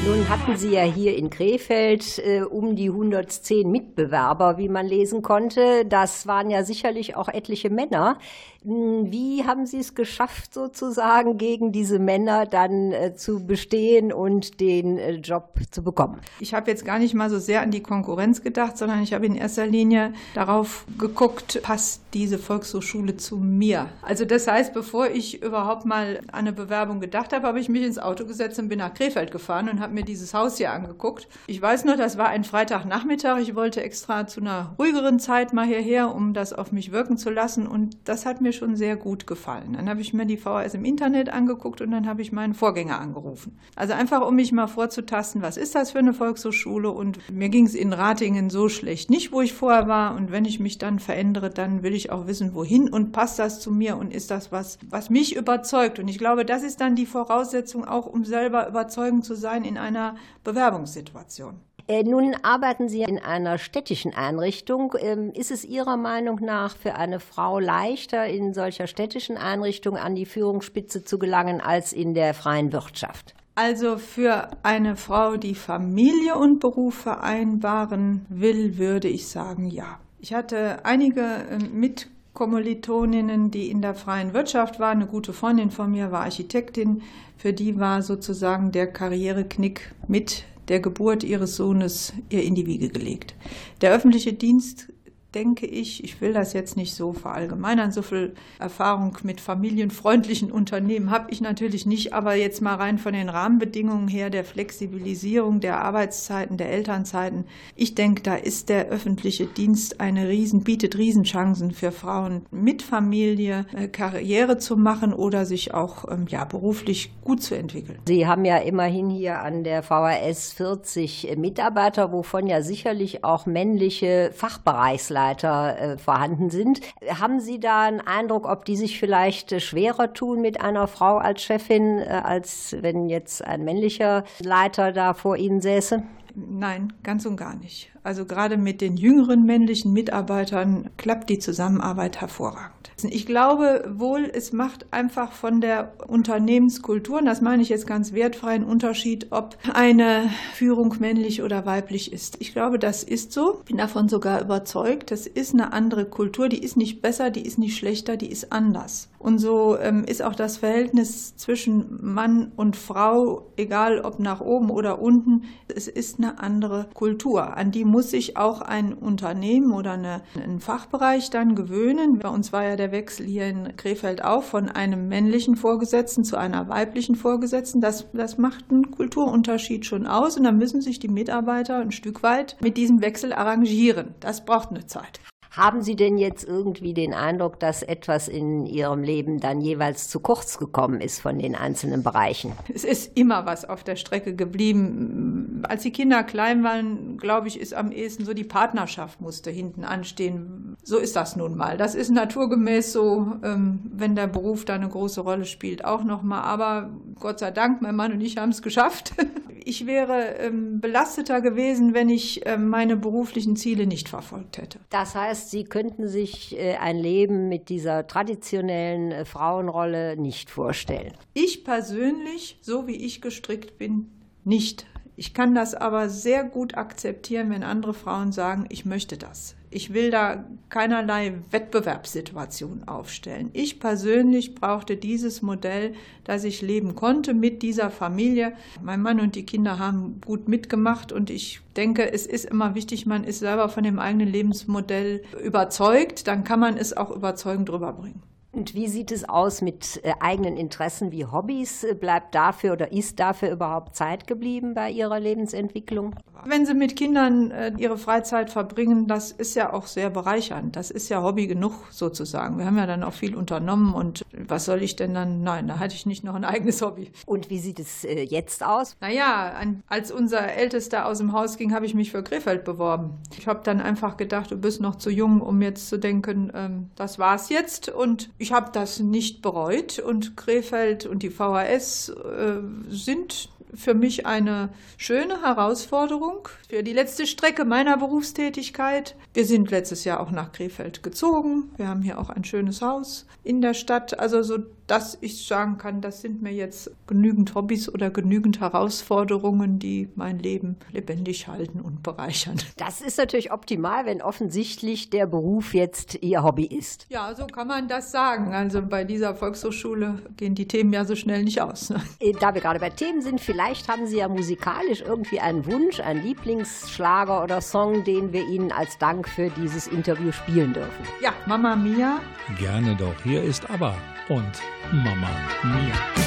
Nun 0.03 0.27
hatten 0.29 0.57
Sie 0.57 0.71
ja 0.71 0.81
hier 0.81 1.15
in 1.15 1.29
Krefeld 1.29 2.17
äh, 2.17 2.41
um 2.41 2.75
die 2.75 2.89
110 2.89 3.69
Mitbewerber, 3.69 4.57
wie 4.57 4.67
man 4.67 4.87
lesen 4.87 5.21
konnte. 5.21 5.85
Das 5.85 6.25
waren 6.25 6.49
ja 6.49 6.63
sicherlich 6.63 7.15
auch 7.15 7.27
etliche 7.27 7.69
Männer. 7.69 8.17
Hm, 8.63 9.11
wie 9.11 9.43
haben 9.45 9.65
Sie 9.65 9.79
es 9.79 9.95
geschafft, 9.95 10.53
sozusagen 10.53 11.37
gegen 11.37 11.71
diese 11.71 11.97
Männer 11.97 12.45
dann 12.45 12.91
äh, 12.91 13.15
zu 13.15 13.45
bestehen 13.45 14.13
und 14.13 14.59
den 14.59 14.97
äh, 14.97 15.13
Job 15.13 15.55
zu 15.71 15.83
bekommen? 15.83 16.21
Ich 16.39 16.53
habe 16.53 16.69
jetzt 16.69 16.85
gar 16.85 16.99
nicht 16.99 17.15
mal 17.15 17.29
so 17.29 17.39
sehr 17.39 17.61
an 17.61 17.71
die 17.71 17.81
Konkurrenz 17.81 18.43
gedacht, 18.43 18.77
sondern 18.77 19.01
ich 19.01 19.13
habe 19.13 19.25
in 19.25 19.35
erster 19.35 19.65
Linie 19.65 20.13
darauf 20.35 20.85
geguckt, 20.99 21.59
passt 21.63 22.01
diese 22.13 22.37
Volkshochschule 22.37 23.17
zu 23.17 23.37
mir? 23.37 23.87
Also 24.01 24.25
das 24.25 24.47
heißt, 24.47 24.73
bevor 24.73 25.07
ich 25.07 25.41
überhaupt 25.41 25.85
mal 25.85 26.19
an 26.31 26.41
eine 26.41 26.53
Bewerbung 26.53 26.99
gedacht 26.99 27.33
habe, 27.33 27.47
habe 27.47 27.59
ich 27.59 27.69
mich 27.69 27.83
ins 27.83 27.97
Auto 27.97 28.25
gesetzt 28.25 28.59
und 28.59 28.69
bin 28.69 28.79
nach 28.79 28.93
Krefeld 28.93 29.31
gefahren 29.31 29.69
und 29.69 29.79
habe 29.79 29.93
mir 29.93 30.03
dieses 30.03 30.33
Haus 30.33 30.57
hier 30.57 30.71
angeguckt. 30.71 31.27
Ich 31.47 31.61
weiß 31.61 31.85
nur, 31.85 31.95
das 31.95 32.17
war 32.17 32.27
ein 32.27 32.43
Freitagnachmittag. 32.43 33.39
Ich 33.39 33.55
wollte 33.55 33.81
extra 33.81 34.27
zu 34.27 34.41
einer 34.41 34.75
ruhigeren 34.77 35.19
Zeit 35.19 35.53
mal 35.53 35.65
hierher, 35.65 36.13
um 36.13 36.33
das 36.33 36.53
auf 36.53 36.71
mich 36.71 36.91
wirken 36.91 37.17
zu 37.17 37.29
lassen. 37.29 37.67
Und 37.67 37.97
das 38.05 38.25
hat 38.25 38.41
mir 38.41 38.50
schon 38.53 38.75
sehr 38.75 38.95
gut 38.95 39.27
gefallen. 39.27 39.73
Dann 39.73 39.89
habe 39.89 40.01
ich 40.01 40.13
mir 40.13 40.25
die 40.25 40.37
VHS 40.37 40.73
im 40.73 40.85
Internet 40.85 41.29
angeguckt 41.29 41.81
und 41.81 41.91
dann 41.91 42.07
habe 42.07 42.21
ich 42.21 42.31
meinen 42.31 42.53
Vorgänger 42.53 42.99
angerufen. 42.99 43.57
Also 43.75 43.93
einfach, 43.93 44.25
um 44.25 44.35
mich 44.35 44.51
mal 44.51 44.67
vorzutasten, 44.67 45.41
was 45.41 45.57
ist 45.57 45.75
das 45.75 45.91
für 45.91 45.99
eine 45.99 46.13
Volkshochschule? 46.13 46.89
Und 46.89 47.19
mir 47.31 47.49
ging 47.49 47.65
es 47.65 47.75
in 47.75 47.93
Ratingen 47.93 48.49
so 48.49 48.69
schlecht 48.69 49.09
nicht, 49.09 49.31
wo 49.31 49.41
ich 49.41 49.53
vorher 49.53 49.87
war. 49.87 50.15
Und 50.15 50.31
wenn 50.31 50.45
ich 50.45 50.59
mich 50.59 50.77
dann 50.77 50.99
verändere, 50.99 51.49
dann 51.49 51.83
will 51.83 51.93
ich 51.93 52.11
auch 52.11 52.27
wissen, 52.27 52.53
wohin 52.53 52.89
und 52.89 53.11
passt 53.11 53.39
das 53.39 53.59
zu 53.59 53.71
mir 53.71 53.97
und 53.97 54.13
ist 54.13 54.31
das 54.31 54.51
was, 54.51 54.77
was 54.89 55.09
mich 55.09 55.35
überzeugt. 55.35 55.99
Und 55.99 56.07
ich 56.07 56.17
glaube, 56.17 56.45
das 56.45 56.63
ist 56.63 56.81
dann 56.81 56.95
die 56.95 57.05
Voraussetzung 57.05 57.85
auch, 57.85 58.05
um 58.05 58.25
selber 58.25 58.67
überzeugend 58.67 59.25
zu 59.25 59.35
sein 59.35 59.63
in 59.63 59.77
einer 59.77 60.15
Bewerbungssituation. 60.43 61.59
Äh, 61.91 62.03
nun 62.03 62.35
arbeiten 62.41 62.87
Sie 62.87 63.01
in 63.01 63.19
einer 63.19 63.57
städtischen 63.57 64.13
Einrichtung. 64.13 64.95
Ähm, 64.97 65.33
ist 65.33 65.51
es 65.51 65.65
Ihrer 65.65 65.97
Meinung 65.97 66.39
nach 66.41 66.77
für 66.77 66.95
eine 66.95 67.19
Frau 67.19 67.59
leichter, 67.59 68.27
in 68.27 68.53
solcher 68.53 68.87
städtischen 68.87 69.35
Einrichtung 69.35 69.97
an 69.97 70.15
die 70.15 70.25
Führungsspitze 70.25 71.03
zu 71.03 71.19
gelangen, 71.19 71.59
als 71.59 71.91
in 71.91 72.13
der 72.13 72.33
freien 72.33 72.71
Wirtschaft? 72.71 73.35
Also 73.55 73.97
für 73.97 74.51
eine 74.63 74.95
Frau, 74.95 75.35
die 75.35 75.53
Familie 75.53 76.37
und 76.37 76.61
Beruf 76.61 76.95
vereinbaren 76.95 78.25
will, 78.29 78.77
würde 78.77 79.09
ich 79.09 79.27
sagen, 79.27 79.65
ja. 79.65 79.99
Ich 80.21 80.33
hatte 80.33 80.85
einige 80.85 81.45
ähm, 81.49 81.71
mit 81.73 82.07
Kommilitoninnen, 82.33 83.51
die 83.51 83.69
in 83.69 83.81
der 83.81 83.95
freien 83.95 84.33
Wirtschaft 84.33 84.79
waren. 84.79 84.99
Eine 85.01 85.07
gute 85.07 85.33
Freundin 85.33 85.71
von 85.71 85.91
mir 85.91 86.09
war 86.13 86.21
Architektin. 86.21 87.01
Für 87.35 87.51
die 87.51 87.77
war 87.81 88.01
sozusagen 88.01 88.71
der 88.71 88.87
Karriereknick 88.87 89.93
mit 90.07 90.45
der 90.71 90.79
Geburt 90.79 91.25
ihres 91.25 91.57
Sohnes 91.57 92.13
ihr 92.29 92.43
in 92.43 92.55
die 92.55 92.65
Wiege 92.65 92.87
gelegt. 92.87 93.35
Der 93.81 93.91
öffentliche 93.91 94.31
Dienst 94.31 94.90
denke 95.33 95.65
ich, 95.65 96.03
ich 96.03 96.19
will 96.19 96.33
das 96.33 96.51
jetzt 96.53 96.75
nicht 96.75 96.93
so 96.93 97.13
verallgemeinern, 97.13 97.91
so 97.91 98.01
viel 98.01 98.33
Erfahrung 98.59 99.17
mit 99.23 99.39
familienfreundlichen 99.39 100.51
Unternehmen 100.51 101.09
habe 101.09 101.31
ich 101.31 101.39
natürlich 101.39 101.85
nicht, 101.85 102.13
aber 102.13 102.35
jetzt 102.35 102.61
mal 102.61 102.75
rein 102.75 102.97
von 102.97 103.13
den 103.13 103.29
Rahmenbedingungen 103.29 104.09
her, 104.09 104.29
der 104.29 104.43
Flexibilisierung 104.43 105.61
der 105.61 105.79
Arbeitszeiten, 105.79 106.57
der 106.57 106.71
Elternzeiten, 106.71 107.45
ich 107.75 107.95
denke, 107.95 108.23
da 108.23 108.35
ist 108.35 108.67
der 108.67 108.87
öffentliche 108.87 109.45
Dienst 109.45 110.01
eine 110.01 110.27
Riesen, 110.27 110.63
bietet 110.63 110.97
Riesenchancen 110.97 111.71
für 111.71 111.91
Frauen 111.91 112.45
mit 112.51 112.81
Familie 112.81 113.65
äh, 113.73 113.87
Karriere 113.87 114.57
zu 114.57 114.75
machen 114.75 115.13
oder 115.13 115.45
sich 115.45 115.73
auch 115.73 116.11
ähm, 116.11 116.25
ja, 116.27 116.43
beruflich 116.43 117.13
gut 117.23 117.41
zu 117.41 117.55
entwickeln. 117.55 117.99
Sie 118.05 118.27
haben 118.27 118.43
ja 118.43 118.57
immerhin 118.57 119.09
hier 119.09 119.39
an 119.39 119.63
der 119.63 119.81
VHS 119.81 120.51
40 120.53 121.37
Mitarbeiter, 121.37 122.11
wovon 122.11 122.47
ja 122.47 122.61
sicherlich 122.61 123.23
auch 123.23 123.45
männliche 123.45 124.31
Fachbereichsleiter 124.33 125.20
Mitarbeiter 125.21 125.79
äh, 125.79 125.97
vorhanden 125.97 126.49
sind. 126.49 126.81
Haben 127.07 127.39
Sie 127.39 127.59
da 127.59 127.83
einen 127.83 128.01
Eindruck, 128.01 128.47
ob 128.47 128.65
die 128.65 128.75
sich 128.75 128.99
vielleicht 128.99 129.51
äh, 129.51 129.59
schwerer 129.59 130.13
tun 130.13 130.41
mit 130.41 130.61
einer 130.61 130.87
Frau 130.87 131.17
als 131.17 131.43
Chefin, 131.43 131.99
äh, 131.99 132.21
als 132.23 132.75
wenn 132.81 133.09
jetzt 133.09 133.45
ein 133.45 133.63
männlicher 133.63 134.23
Leiter 134.43 134.91
da 134.91 135.13
vor 135.13 135.37
Ihnen 135.37 135.61
säße? 135.61 136.03
Nein, 136.33 136.93
ganz 137.03 137.25
und 137.25 137.35
gar 137.35 137.55
nicht. 137.55 137.91
Also 138.03 138.25
gerade 138.25 138.57
mit 138.57 138.81
den 138.81 138.97
jüngeren 138.97 139.43
männlichen 139.43 139.93
Mitarbeitern 139.93 140.89
klappt 140.97 141.29
die 141.29 141.39
Zusammenarbeit 141.39 142.19
hervorragend. 142.19 142.91
Ich 143.03 143.25
glaube 143.25 143.91
wohl, 143.95 144.29
es 144.31 144.53
macht 144.53 144.85
einfach 144.91 145.31
von 145.31 145.61
der 145.61 145.93
Unternehmenskultur, 146.07 147.19
und 147.19 147.25
das 147.25 147.41
meine 147.41 147.63
ich 147.63 147.69
jetzt 147.69 147.87
ganz 147.87 148.13
wertfrei, 148.13 148.51
einen 148.51 148.63
Unterschied, 148.63 149.27
ob 149.31 149.57
eine 149.73 150.29
Führung 150.53 150.95
männlich 150.99 151.41
oder 151.41 151.65
weiblich 151.65 152.13
ist. 152.13 152.37
Ich 152.39 152.53
glaube, 152.53 152.77
das 152.77 153.03
ist 153.03 153.31
so. 153.31 153.61
Bin 153.65 153.77
davon 153.77 154.07
sogar 154.07 154.41
überzeugt. 154.41 155.11
Das 155.11 155.25
ist 155.25 155.53
eine 155.53 155.73
andere 155.73 156.05
Kultur. 156.05 156.49
Die 156.49 156.63
ist 156.63 156.77
nicht 156.77 157.01
besser, 157.01 157.29
die 157.29 157.41
ist 157.41 157.57
nicht 157.57 157.77
schlechter, 157.77 158.17
die 158.17 158.31
ist 158.31 158.51
anders. 158.51 159.09
Und 159.17 159.37
so 159.37 159.77
ähm, 159.77 160.03
ist 160.03 160.23
auch 160.23 160.35
das 160.35 160.57
Verhältnis 160.57 161.35
zwischen 161.35 161.99
Mann 162.01 162.51
und 162.55 162.75
Frau, 162.75 163.51
egal 163.55 164.01
ob 164.01 164.19
nach 164.19 164.41
oben 164.41 164.71
oder 164.71 165.01
unten, 165.01 165.43
es 165.67 165.87
ist 165.87 166.17
eine 166.17 166.39
andere 166.39 166.87
Kultur. 166.93 167.55
An 167.55 167.71
die 167.71 167.85
muss 167.91 168.09
sich 168.09 168.37
auch 168.37 168.61
ein 168.61 168.93
Unternehmen 168.93 169.73
oder 169.73 169.91
eine, 169.91 170.21
ein 170.35 170.59
Fachbereich 170.59 171.29
dann 171.29 171.55
gewöhnen. 171.55 172.19
Bei 172.19 172.29
uns 172.29 172.51
war 172.53 172.63
ja 172.63 172.75
der 172.75 172.91
Wechsel 172.91 173.25
hier 173.25 173.47
in 173.47 173.75
Krefeld 173.75 174.23
auch 174.23 174.43
von 174.43 174.69
einem 174.69 175.07
männlichen 175.07 175.55
Vorgesetzten 175.55 176.23
zu 176.23 176.37
einer 176.37 176.69
weiblichen 176.69 177.15
Vorgesetzten. 177.15 177.81
Das, 177.81 178.09
das 178.13 178.37
macht 178.37 178.71
einen 178.71 178.91
Kulturunterschied 178.91 179.85
schon 179.85 180.07
aus 180.07 180.37
und 180.37 180.43
da 180.43 180.51
müssen 180.51 180.81
sich 180.81 180.99
die 180.99 181.09
Mitarbeiter 181.09 181.77
ein 181.77 181.91
Stück 181.91 182.23
weit 182.23 182.55
mit 182.61 182.77
diesem 182.77 183.01
Wechsel 183.01 183.33
arrangieren. 183.33 184.15
Das 184.19 184.45
braucht 184.45 184.69
eine 184.69 184.85
Zeit. 184.85 185.19
Haben 185.51 185.81
Sie 185.81 185.97
denn 185.97 186.17
jetzt 186.17 186.47
irgendwie 186.47 186.93
den 186.93 187.13
Eindruck, 187.13 187.59
dass 187.59 187.83
etwas 187.83 188.29
in 188.29 188.65
Ihrem 188.65 189.03
Leben 189.03 189.41
dann 189.41 189.59
jeweils 189.59 190.07
zu 190.07 190.21
kurz 190.21 190.57
gekommen 190.57 191.01
ist 191.01 191.19
von 191.19 191.39
den 191.39 191.55
einzelnen 191.55 192.03
Bereichen? 192.03 192.53
Es 192.73 192.85
ist 192.85 193.17
immer 193.17 193.45
was 193.45 193.65
auf 193.65 193.83
der 193.83 193.97
Strecke 193.97 194.33
geblieben. 194.33 195.63
Als 195.67 195.83
die 195.83 195.91
Kinder 195.91 196.23
klein 196.23 196.63
waren, 196.63 197.17
glaube 197.17 197.49
ich, 197.49 197.59
ist 197.59 197.73
am 197.73 197.91
ehesten 197.91 198.23
so 198.23 198.33
die 198.33 198.45
Partnerschaft 198.45 199.19
musste 199.19 199.51
hinten 199.51 199.83
anstehen. 199.83 200.77
So 200.83 200.97
ist 200.97 201.17
das 201.17 201.35
nun 201.35 201.57
mal. 201.57 201.75
Das 201.75 201.95
ist 201.95 202.11
naturgemäß 202.11 202.93
so, 202.93 203.33
ähm, 203.43 203.81
wenn 203.91 204.15
der 204.15 204.27
Beruf 204.27 204.63
da 204.63 204.75
eine 204.75 204.87
große 204.87 205.19
Rolle 205.19 205.43
spielt, 205.43 205.83
auch 205.83 206.05
nochmal. 206.05 206.43
Aber 206.43 206.91
Gott 207.19 207.39
sei 207.39 207.51
Dank, 207.51 207.81
mein 207.81 207.97
Mann 207.97 208.13
und 208.13 208.21
ich 208.21 208.37
haben 208.37 208.51
es 208.51 208.61
geschafft. 208.61 209.13
Ich 209.63 209.85
wäre 209.85 210.37
ähm, 210.39 210.79
belasteter 210.81 211.39
gewesen, 211.39 211.93
wenn 211.93 212.09
ich 212.09 212.41
ähm, 212.45 212.69
meine 212.69 212.97
beruflichen 212.97 213.55
Ziele 213.55 213.85
nicht 213.85 214.09
verfolgt 214.09 214.57
hätte. 214.57 214.79
Das 214.89 215.13
heißt, 215.13 215.40
heißt, 215.41 215.51
Sie 215.51 215.63
könnten 215.63 216.07
sich 216.07 216.57
äh, 216.57 216.75
ein 216.75 216.97
Leben 216.97 217.49
mit 217.49 217.69
dieser 217.69 218.07
traditionellen 218.07 219.11
äh, 219.11 219.25
Frauenrolle 219.25 220.15
nicht 220.17 220.49
vorstellen. 220.49 221.13
Ich 221.33 221.63
persönlich, 221.63 222.57
so 222.61 222.87
wie 222.87 222.95
ich 222.95 223.21
gestrickt 223.21 223.77
bin, 223.77 224.11
nicht. 224.43 224.85
Ich 225.15 225.33
kann 225.33 225.53
das 225.53 225.75
aber 225.75 226.09
sehr 226.09 226.43
gut 226.43 226.75
akzeptieren, 226.75 227.49
wenn 227.51 227.63
andere 227.63 227.93
Frauen 227.93 228.31
sagen, 228.31 228.65
ich 228.69 228.85
möchte 228.85 229.17
das. 229.17 229.55
Ich 229.73 229.93
will 229.93 230.11
da 230.11 230.43
keinerlei 230.67 231.33
Wettbewerbssituation 231.49 232.89
aufstellen. 232.89 233.49
Ich 233.53 233.79
persönlich 233.79 234.53
brauchte 234.53 234.97
dieses 234.97 235.41
Modell, 235.41 235.93
dass 236.25 236.43
ich 236.43 236.61
leben 236.61 236.93
konnte 236.93 237.33
mit 237.33 237.61
dieser 237.61 237.89
Familie. 237.89 238.51
Mein 238.83 239.01
Mann 239.01 239.21
und 239.21 239.35
die 239.35 239.45
Kinder 239.45 239.79
haben 239.79 240.19
gut 240.19 240.49
mitgemacht 240.49 241.13
und 241.13 241.29
ich 241.29 241.61
denke, 241.77 242.11
es 242.11 242.25
ist 242.25 242.43
immer 242.43 242.75
wichtig, 242.75 243.05
man 243.05 243.23
ist 243.23 243.39
selber 243.39 243.69
von 243.69 243.83
dem 243.85 243.97
eigenen 243.97 244.27
Lebensmodell 244.27 245.23
überzeugt, 245.41 246.27
dann 246.27 246.43
kann 246.43 246.59
man 246.59 246.75
es 246.75 246.95
auch 246.95 247.09
überzeugend 247.09 247.71
rüberbringen. 247.71 248.21
Und 248.53 248.75
wie 248.75 248.89
sieht 248.89 249.11
es 249.11 249.27
aus 249.27 249.61
mit 249.61 250.01
äh, 250.03 250.11
eigenen 250.19 250.57
Interessen 250.57 251.13
wie 251.13 251.25
Hobbys? 251.25 251.87
Bleibt 252.01 252.35
dafür 252.35 252.73
oder 252.73 252.91
ist 252.91 253.17
dafür 253.19 253.49
überhaupt 253.49 253.95
Zeit 253.95 254.27
geblieben 254.27 254.73
bei 254.73 254.91
Ihrer 254.91 255.21
Lebensentwicklung? 255.21 256.15
Wenn 256.45 256.65
Sie 256.65 256.73
mit 256.73 256.95
Kindern 256.95 257.51
äh, 257.51 257.71
ihre 257.77 257.97
Freizeit 257.97 258.49
verbringen, 258.49 259.07
das 259.07 259.31
ist 259.31 259.55
ja 259.55 259.73
auch 259.73 259.87
sehr 259.87 260.09
bereichernd. 260.09 260.75
Das 260.75 260.91
ist 260.91 261.09
ja 261.09 261.21
Hobby 261.21 261.47
genug 261.47 261.73
sozusagen. 261.91 262.57
Wir 262.57 262.65
haben 262.65 262.77
ja 262.77 262.85
dann 262.85 263.03
auch 263.03 263.13
viel 263.13 263.35
unternommen 263.35 263.93
und 263.93 264.23
was 264.33 264.65
soll 264.65 264.81
ich 264.81 264.95
denn 264.95 265.13
dann? 265.13 265.43
Nein, 265.43 265.67
da 265.67 265.79
hatte 265.79 265.95
ich 265.95 266.05
nicht 266.05 266.23
noch 266.23 266.35
ein 266.35 266.45
eigenes 266.45 266.81
Hobby. 266.81 267.11
Und 267.25 267.49
wie 267.49 267.59
sieht 267.59 267.79
es 267.79 268.03
äh, 268.03 268.23
jetzt 268.23 268.63
aus? 268.63 268.95
Naja, 269.01 269.53
als 269.87 270.11
unser 270.11 270.51
Ältester 270.53 271.05
aus 271.05 271.19
dem 271.19 271.33
Haus 271.33 271.57
ging, 271.57 271.73
habe 271.73 271.85
ich 271.85 271.93
mich 271.93 272.11
für 272.11 272.23
Krefeld 272.23 272.63
beworben. 272.63 273.19
Ich 273.37 273.47
habe 273.47 273.61
dann 273.63 273.81
einfach 273.81 274.17
gedacht, 274.17 274.51
du 274.51 274.57
bist 274.57 274.81
noch 274.81 274.95
zu 274.95 275.09
jung, 275.09 275.41
um 275.41 275.61
jetzt 275.61 275.89
zu 275.89 275.97
denken, 275.97 276.51
ähm, 276.53 276.89
das 276.95 277.19
war's 277.19 277.49
jetzt. 277.49 277.89
Und 277.89 278.31
ich 278.37 278.51
habe 278.51 278.71
das 278.71 278.99
nicht 278.99 279.41
bereut. 279.41 279.99
Und 279.99 280.37
Krefeld 280.37 281.05
und 281.05 281.23
die 281.23 281.29
VHS 281.29 282.09
äh, 282.09 282.59
sind 282.89 283.49
für 283.73 283.93
mich 283.93 284.25
eine 284.25 284.69
schöne 284.97 285.41
Herausforderung 285.41 286.47
für 286.69 286.83
die 286.83 286.93
letzte 286.93 287.27
Strecke 287.27 287.65
meiner 287.65 287.97
Berufstätigkeit. 287.97 289.15
Wir 289.33 289.45
sind 289.45 289.71
letztes 289.71 290.03
Jahr 290.03 290.19
auch 290.19 290.31
nach 290.31 290.51
Krefeld 290.51 291.03
gezogen. 291.03 291.71
Wir 291.77 291.87
haben 291.87 292.01
hier 292.01 292.19
auch 292.19 292.29
ein 292.29 292.43
schönes 292.43 292.81
Haus 292.81 293.25
in 293.43 293.61
der 293.61 293.73
Stadt. 293.73 294.19
Also 294.19 294.43
so 294.43 294.57
dass 294.91 295.17
ich 295.21 295.47
sagen 295.47 295.77
kann, 295.77 296.01
das 296.01 296.19
sind 296.19 296.41
mir 296.41 296.51
jetzt 296.51 296.91
genügend 297.07 297.55
Hobbys 297.55 297.87
oder 297.87 298.09
genügend 298.09 298.59
Herausforderungen, 298.59 299.79
die 299.79 300.09
mein 300.15 300.37
Leben 300.37 300.75
lebendig 300.91 301.47
halten 301.47 301.79
und 301.79 302.03
bereichern. 302.03 302.57
Das 302.75 302.99
ist 302.99 303.17
natürlich 303.17 303.53
optimal, 303.53 304.05
wenn 304.05 304.21
offensichtlich 304.21 305.09
der 305.09 305.27
Beruf 305.27 305.73
jetzt 305.73 306.21
Ihr 306.21 306.43
Hobby 306.43 306.65
ist. 306.65 307.05
Ja, 307.07 307.33
so 307.33 307.47
kann 307.47 307.67
man 307.67 307.87
das 307.87 308.11
sagen. 308.11 308.53
Also 308.53 308.81
bei 308.81 309.05
dieser 309.05 309.33
Volkshochschule 309.33 310.23
gehen 310.35 310.55
die 310.55 310.67
Themen 310.67 310.91
ja 310.91 311.05
so 311.05 311.15
schnell 311.15 311.43
nicht 311.43 311.61
aus. 311.61 311.89
Ne? 311.89 312.01
Äh, 312.19 312.33
da 312.33 312.53
wir 312.53 312.59
gerade 312.59 312.79
bei 312.79 312.89
Themen 312.89 313.21
sind, 313.21 313.39
vielleicht 313.39 313.87
haben 313.87 314.07
Sie 314.07 314.17
ja 314.17 314.27
musikalisch 314.27 314.99
irgendwie 314.99 315.39
einen 315.39 315.65
Wunsch, 315.67 316.01
einen 316.01 316.21
Lieblingsschlager 316.21 317.41
oder 317.41 317.61
Song, 317.61 318.03
den 318.03 318.33
wir 318.33 318.45
Ihnen 318.45 318.73
als 318.73 318.97
Dank 318.97 319.29
für 319.29 319.49
dieses 319.51 319.87
Interview 319.87 320.33
spielen 320.33 320.73
dürfen. 320.73 321.05
Ja, 321.21 321.31
Mama 321.45 321.77
Mia. 321.77 322.19
Gerne 322.59 322.93
doch. 322.97 323.15
Hier 323.23 323.41
ist 323.41 323.69
aber 323.69 323.95
und 324.31 324.61
Mama 324.93 325.29
Mia. 325.61 326.21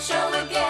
show 0.00 0.32
again. 0.32 0.69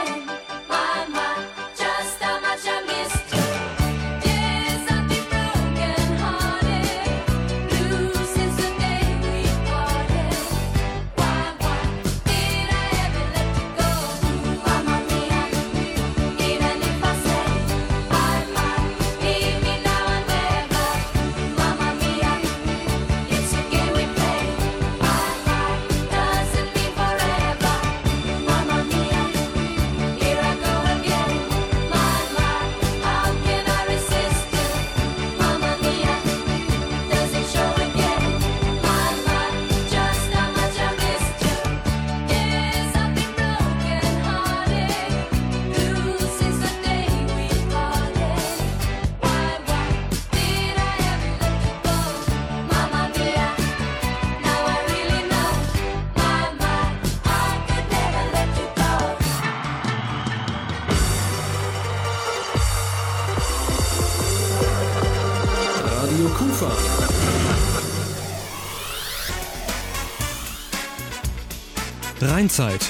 Rheinzeit. 72.40 72.88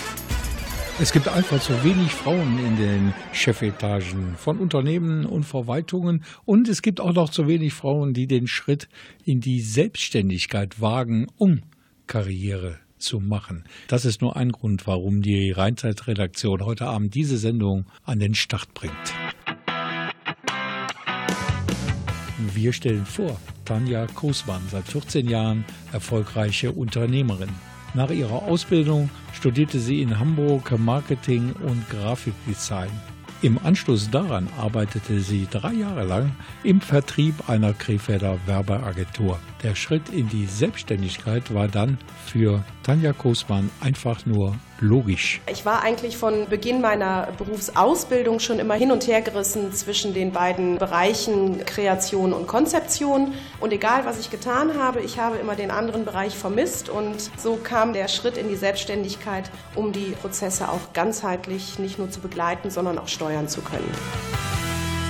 Es 1.01 1.11
gibt 1.11 1.27
einfach 1.27 1.61
zu 1.61 1.83
wenig 1.83 2.13
Frauen 2.13 2.65
in 2.65 2.77
den 2.77 3.15
Chefetagen 3.33 4.37
von 4.37 4.59
Unternehmen 4.59 5.27
und 5.27 5.43
Verwaltungen 5.43 6.23
und 6.45 6.69
es 6.69 6.83
gibt 6.83 7.01
auch 7.01 7.13
noch 7.13 7.31
zu 7.31 7.49
wenig 7.49 7.73
Frauen, 7.75 8.15
die 8.15 8.29
den 8.29 8.47
Schritt 8.47 8.89
in 9.25 9.41
die 9.41 9.61
Selbstständigkeit 9.61 10.81
wagen, 10.81 11.27
um 11.37 11.63
Karriere 12.07 12.79
zu 12.97 13.19
machen. 13.19 13.65
Das 13.89 14.05
ist 14.05 14.23
nur 14.23 14.37
ein 14.37 14.53
Grund, 14.53 14.87
warum 14.87 15.21
die 15.21 15.51
Rheinzeit-Redaktion 15.51 16.65
heute 16.65 16.87
Abend 16.87 17.17
diese 17.17 17.37
Sendung 17.37 17.87
an 18.05 18.21
den 18.21 18.37
Start 18.37 18.73
bringt. 18.73 18.95
Wir 22.55 22.73
stellen 22.73 23.05
vor, 23.05 23.37
Tanja 23.65 24.07
Kosmann, 24.07 24.63
seit 24.71 24.87
14 24.87 25.29
Jahren 25.29 25.65
erfolgreiche 25.93 26.71
Unternehmerin. 26.71 27.51
Nach 27.93 28.11
ihrer 28.11 28.43
Ausbildung 28.45 29.11
studierte 29.41 29.81
sie 29.81 30.03
in 30.03 30.19
Hamburg 30.19 30.79
Marketing 30.79 31.55
und 31.63 31.89
Grafikdesign. 31.89 32.91
Im 33.41 33.59
Anschluss 33.65 34.11
daran 34.11 34.51
arbeitete 34.59 35.21
sie 35.21 35.49
drei 35.51 35.73
Jahre 35.73 36.05
lang 36.05 36.33
im 36.63 36.83
Vertrieb 36.83 37.49
einer 37.49 37.73
Krefelder 37.73 38.39
Werbeagentur. 38.45 39.39
Der 39.63 39.75
Schritt 39.75 40.11
in 40.11 40.29
die 40.29 40.45
Selbstständigkeit 40.45 41.55
war 41.55 41.69
dann 41.69 41.97
für 42.27 42.63
Tanja 42.83 43.15
Kosmann 43.15 43.71
einfach 43.81 44.27
nur 44.27 44.57
logisch. 44.81 45.41
Ich 45.51 45.65
war 45.65 45.83
eigentlich 45.83 46.17
von 46.17 46.49
Beginn 46.49 46.81
meiner 46.81 47.29
Berufsausbildung 47.39 48.41
schon 48.41 48.59
immer 48.59 48.75
hin 48.75 48.91
und 48.91 49.07
her 49.07 49.21
gerissen 49.21 49.73
zwischen 49.73 50.15
den 50.15 50.33
beiden 50.33 50.79
Bereichen 50.79 51.65
Kreation 51.65 52.33
und 52.33 52.47
Konzeption. 52.47 53.35
Und 53.61 53.73
egal, 53.73 54.05
was 54.05 54.19
ich 54.19 54.31
getan 54.31 54.79
habe, 54.79 55.01
ich 55.01 55.19
habe 55.19 55.37
immer 55.37 55.55
den 55.55 55.71
anderen 55.71 56.05
Bereich 56.05 56.35
vermisst. 56.35 56.89
Und 56.89 57.31
so 57.39 57.57
kam 57.57 57.93
der 57.93 58.09
Schritt 58.09 58.37
in 58.37 58.49
die 58.49 58.57
Selbstständigkeit, 58.57 59.51
um 59.75 59.93
die 59.93 60.15
Prozesse 60.21 60.69
auch 60.69 60.93
ganzheitlich 60.93 61.79
nicht 61.79 61.99
nur 61.99 62.11
zu 62.11 62.21
begleiten, 62.21 62.71
sondern 62.71 62.99
auch 62.99 63.09
steuern 63.09 63.49
zu 63.49 63.61
können. 63.61 63.91